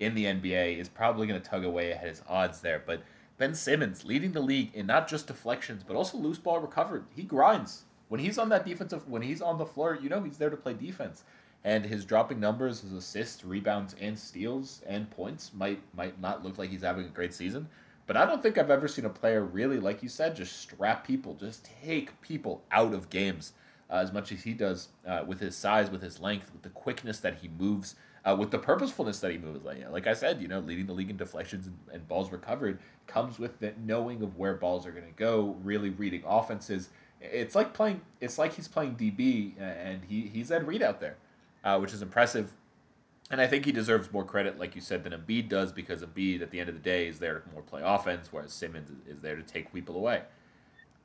[0.00, 2.82] in the NBA is probably going to tug away at his odds there.
[2.84, 3.02] But
[3.36, 7.04] Ben Simmons leading the league in not just deflections but also loose ball recovered.
[7.14, 9.98] He grinds when he's on that defensive when he's on the floor.
[10.00, 11.24] You know he's there to play defense,
[11.64, 16.58] and his dropping numbers, his assists, rebounds, and steals and points might might not look
[16.58, 17.68] like he's having a great season.
[18.06, 21.06] But I don't think I've ever seen a player really, like you said, just strap
[21.06, 23.52] people, just take people out of games
[23.90, 26.70] uh, as much as he does uh, with his size, with his length, with the
[26.70, 27.96] quickness that he moves
[28.28, 29.64] uh, with the purposefulness that he moves.
[29.64, 32.78] Like, like I said, you know, leading the league in deflections and, and balls recovered
[33.06, 36.90] comes with the knowing of where balls are going to go, really reading offenses.
[37.20, 38.02] It's like playing.
[38.20, 41.16] It's like he's playing DB, and he he's Ed Reed out there,
[41.64, 42.52] uh, which is impressive.
[43.30, 46.40] And I think he deserves more credit, like you said, than Embiid does, because Embiid,
[46.40, 49.20] at the end of the day, is there to more play offense, whereas Simmons is
[49.20, 50.22] there to take people away.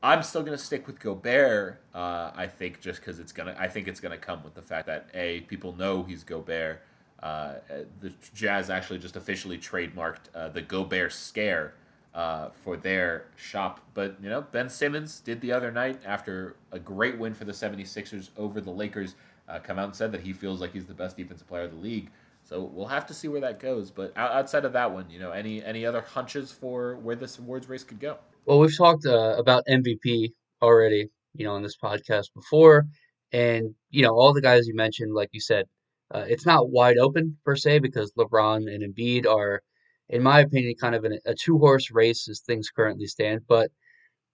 [0.03, 1.81] I'm still going to stick with Gobert.
[1.93, 4.85] Uh, I think just because it's gonna, I think it's gonna come with the fact
[4.87, 6.81] that a people know he's Gobert.
[7.23, 7.53] Uh,
[8.01, 11.73] the Jazz actually just officially trademarked uh, the Gobert scare
[12.13, 13.79] uh, for their shop.
[13.93, 17.53] But, you know, Ben Simmons did the other night after a great win for the
[17.53, 19.15] 76ers over the Lakers
[19.47, 21.71] uh, come out and said that he feels like he's the best defensive player of
[21.71, 22.09] the league.
[22.43, 23.89] So we'll have to see where that goes.
[23.89, 27.69] But outside of that one, you know, any any other hunches for where this awards
[27.69, 28.17] race could go?
[28.45, 32.85] Well, we've talked uh, about MVP already, you know, on this podcast before,
[33.31, 35.67] and you know, all the guys you mentioned, like you said,
[36.13, 39.61] uh, it's not wide open per se because LeBron and Embiid are,
[40.09, 43.41] in my opinion, kind of a two horse race as things currently stand.
[43.47, 43.71] But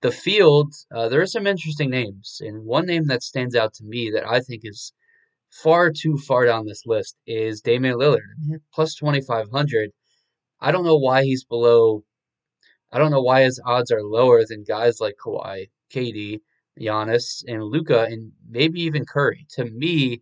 [0.02, 2.42] the field, uh, there are some interesting names.
[2.44, 4.94] And one name that stands out to me that I think is
[5.50, 9.92] far too far down this list is Damian Lillard, plus 2,500.
[10.62, 12.04] I don't know why he's below,
[12.92, 16.42] I don't know why his odds are lower than guys like Kawhi, KD,
[16.80, 19.46] Giannis, and Luka, and maybe even Curry.
[19.52, 20.22] To me,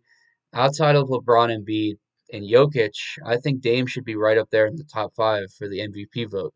[0.52, 1.98] outside of LeBron and Embiid
[2.32, 2.92] and Jokic,
[3.24, 6.30] I think Dame should be right up there in the top five for the MVP
[6.30, 6.54] vote.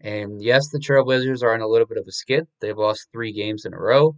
[0.00, 2.48] And yes, the Trailblazers are in a little bit of a skid.
[2.60, 4.16] They've lost three games in a row,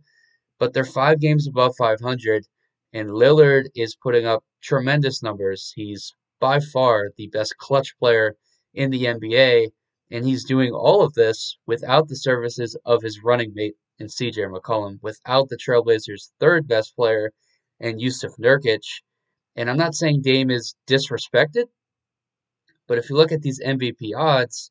[0.59, 2.47] but they're five games above 500.
[2.93, 5.73] And Lillard is putting up tremendous numbers.
[5.77, 8.37] He's by far the best clutch player
[8.73, 9.73] in the NBA.
[10.11, 14.53] And he's doing all of this without the services of his running mate in CJ
[14.53, 17.33] McCollum, without the Trailblazers' third best player
[17.81, 18.85] and Jusuf Nurkic.
[19.57, 21.67] And I'm not saying Dame is disrespected,
[22.89, 24.71] but if you look at these MVP odds,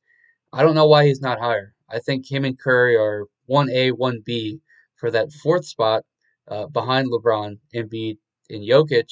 [0.52, 1.74] I don't know why he's not higher.
[1.90, 4.60] I think him and Curry are 1A, 1B
[4.98, 6.04] for that fourth spot
[6.48, 8.18] uh, behind LeBron, Embiid,
[8.50, 9.10] and Jokic.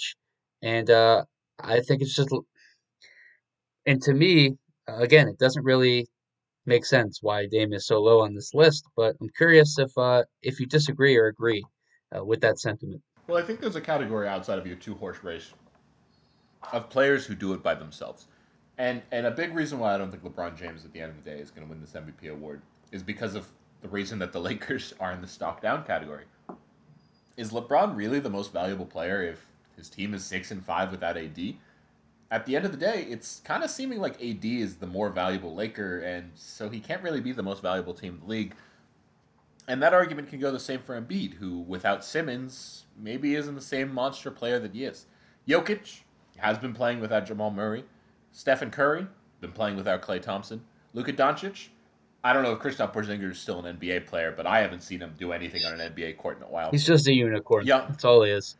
[0.61, 1.25] And uh,
[1.59, 2.29] I think it's just,
[3.85, 6.07] and to me, again, it doesn't really
[6.65, 8.83] make sense why Dame is so low on this list.
[8.95, 11.63] But I'm curious if uh, if you disagree or agree
[12.15, 13.01] uh, with that sentiment.
[13.27, 15.51] Well, I think there's a category outside of your two horse race
[16.71, 18.27] of players who do it by themselves.
[18.77, 21.23] And and a big reason why I don't think LeBron James at the end of
[21.23, 22.61] the day is going to win this MVP award
[22.91, 23.47] is because of
[23.81, 26.25] the reason that the Lakers are in the stock down category.
[27.37, 29.45] Is LeBron really the most valuable player if
[29.75, 31.55] his team is 6 and 5 without AD?
[32.29, 35.09] At the end of the day, it's kind of seeming like AD is the more
[35.09, 38.55] valuable Laker and so he can't really be the most valuable team in the league.
[39.67, 43.61] And that argument can go the same for Embiid, who without Simmons maybe isn't the
[43.61, 45.05] same monster player that he is.
[45.47, 46.01] Jokic
[46.37, 47.83] has been playing without Jamal Murray.
[48.31, 49.07] Stephen Curry
[49.39, 50.61] been playing without Klay Thompson.
[50.93, 51.69] Luka Doncic
[52.23, 54.99] I don't know if Kristaps Porzingis is still an NBA player, but I haven't seen
[54.99, 56.69] him do anything on an NBA court in a while.
[56.69, 57.65] He's just a unicorn.
[57.65, 58.57] Yeah, that's all he is.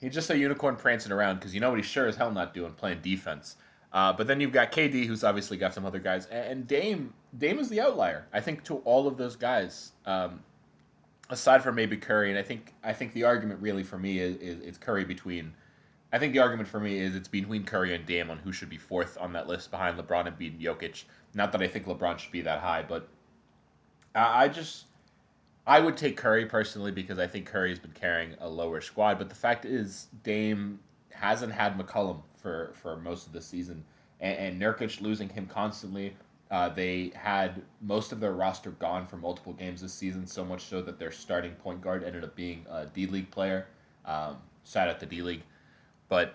[0.00, 2.52] He's just a unicorn prancing around because you know what he's sure as hell not
[2.52, 3.56] doing, playing defense.
[3.92, 7.12] Uh, but then you've got KD, who's obviously got some other guys, and Dame.
[7.36, 10.40] Dame is the outlier, I think, to all of those guys, um,
[11.28, 12.30] aside from maybe Curry.
[12.30, 15.52] And I think I think the argument really for me is, is, is Curry between.
[16.14, 18.68] I think the argument for me is it's between Curry and Dame on who should
[18.68, 21.04] be fourth on that list behind LeBron and beating Jokic.
[21.34, 23.08] Not that I think LeBron should be that high, but
[24.14, 24.86] I just
[25.66, 29.18] I would take Curry personally because I think Curry has been carrying a lower squad.
[29.18, 30.80] But the fact is, Dame
[31.10, 33.84] hasn't had McCollum for for most of the season,
[34.20, 36.16] and, and Nurkic losing him constantly.
[36.50, 40.64] Uh, they had most of their roster gone for multiple games this season, so much
[40.64, 43.66] so that their starting point guard ended up being a D League player.
[44.04, 45.42] Um, sat at the D League,
[46.08, 46.34] but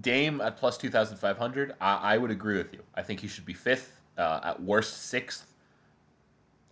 [0.00, 2.80] Dame at plus 2,500, I, I, would agree with you.
[2.94, 5.46] I think he should be fifth, uh, at worst sixth.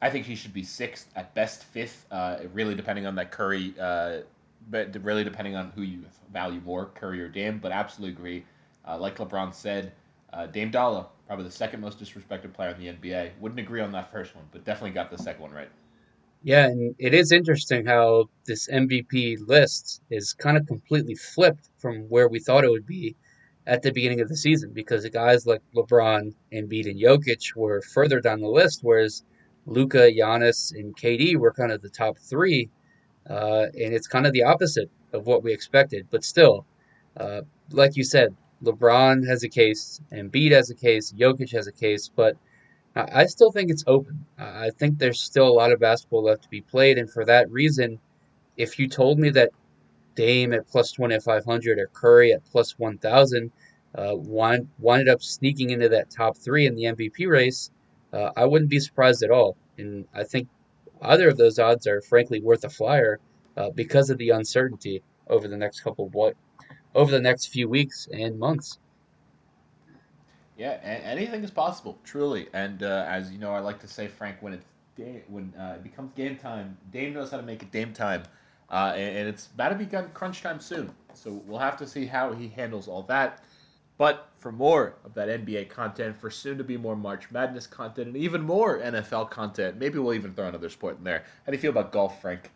[0.00, 3.74] I think he should be sixth, at best fifth, uh, really depending on that Curry,
[3.80, 4.18] uh,
[4.71, 7.59] but really depending on who you value more, Curry or Dame.
[7.59, 8.45] But absolutely agree.
[8.87, 9.93] Uh, like LeBron said,
[10.33, 13.31] uh, Dame Dollar, probably the second most disrespected player in the NBA.
[13.41, 15.69] Wouldn't agree on that first one, but definitely got the second one right.
[16.43, 22.03] Yeah, and it is interesting how this MVP list is kind of completely flipped from
[22.09, 23.17] where we thought it would be
[23.67, 27.83] at the beginning of the season because the guys like LeBron, Embiid, and Jokic were
[27.83, 29.25] further down the list, whereas
[29.67, 32.71] Luka, Giannis, and KD were kind of the top three.
[33.29, 36.07] Uh, and it's kind of the opposite of what we expected.
[36.11, 36.64] But still,
[37.16, 41.72] uh, like you said, LeBron has a case, Embiid has a case, Jokic has a
[41.72, 42.37] case, but
[42.97, 44.24] I still think it's open.
[44.39, 47.51] I think there's still a lot of basketball left to be played, and for that
[47.51, 47.99] reason,
[48.57, 49.51] if you told me that
[50.14, 53.53] Dame at plus 2500 or Curry at plus 1000
[53.95, 57.70] uh, wind, winded up sneaking into that top three in the MVP race,
[58.14, 59.59] uh, I wouldn't be surprised at all.
[59.77, 60.49] And I think
[61.03, 63.18] either of those odds are frankly worth a flyer
[63.57, 66.34] uh, because of the uncertainty over the next couple of what
[66.94, 68.78] over the next few weeks and months.
[70.57, 72.49] Yeah, anything is possible, truly.
[72.55, 74.64] And uh, as you know, I like to say, Frank, when it's
[74.97, 78.22] day, when uh, it becomes game time, Dame knows how to make it game time,
[78.70, 80.90] uh, and, and, it's about to become crunch time soon.
[81.12, 83.44] So we'll have to see how he handles all that.
[83.99, 88.09] But for more of that NBA content, for soon to be more March Madness content,
[88.09, 91.24] and even more NFL content, maybe we'll even throw another sport in there.
[91.44, 92.51] How do you feel about golf, Frank?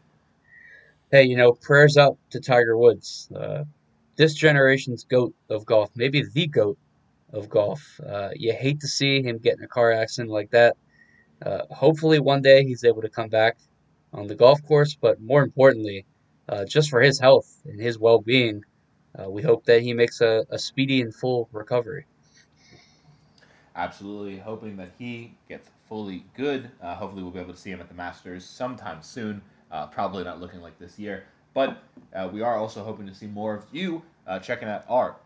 [1.10, 3.64] Hey, you know, prayers up to Tiger Woods, uh,
[4.16, 6.78] this generation's goat of golf, maybe the goat
[7.32, 7.98] of golf.
[8.06, 10.76] Uh, you hate to see him get in a car accident like that.
[11.44, 13.56] Uh, hopefully, one day he's able to come back
[14.12, 16.04] on the golf course, but more importantly,
[16.48, 18.62] uh, just for his health and his well being,
[19.18, 22.06] uh, we hope that he makes a, a speedy and full recovery.
[23.76, 26.70] Absolutely, hoping that he gets fully good.
[26.82, 29.40] Uh, hopefully, we'll be able to see him at the Masters sometime soon.
[29.70, 31.82] Uh, probably not looking like this year, but
[32.32, 34.02] we are also hoping to see more of you
[34.42, 35.16] checking out our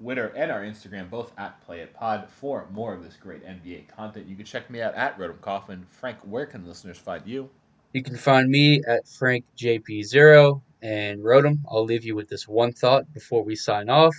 [0.00, 3.88] Twitter, and our Instagram, both at Play It Pod, for more of this great NBA
[3.88, 4.26] content.
[4.26, 5.84] You can check me out at Rodham Kaufman.
[5.90, 7.50] Frank, where can listeners find you?
[7.92, 10.62] You can find me at FrankJP0.
[10.82, 11.64] And wrote them.
[11.70, 14.14] I'll leave you with this one thought before we sign off.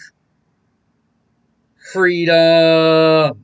[1.91, 3.43] Freedom!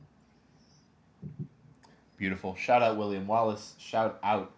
[2.16, 2.54] Beautiful.
[2.56, 3.74] Shout out William Wallace.
[3.78, 4.52] Shout out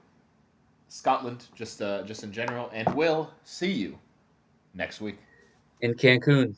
[0.89, 2.71] Scotland, just uh, just in general.
[2.73, 3.99] And we'll see you
[4.75, 5.19] next week
[5.81, 6.57] in Cancun.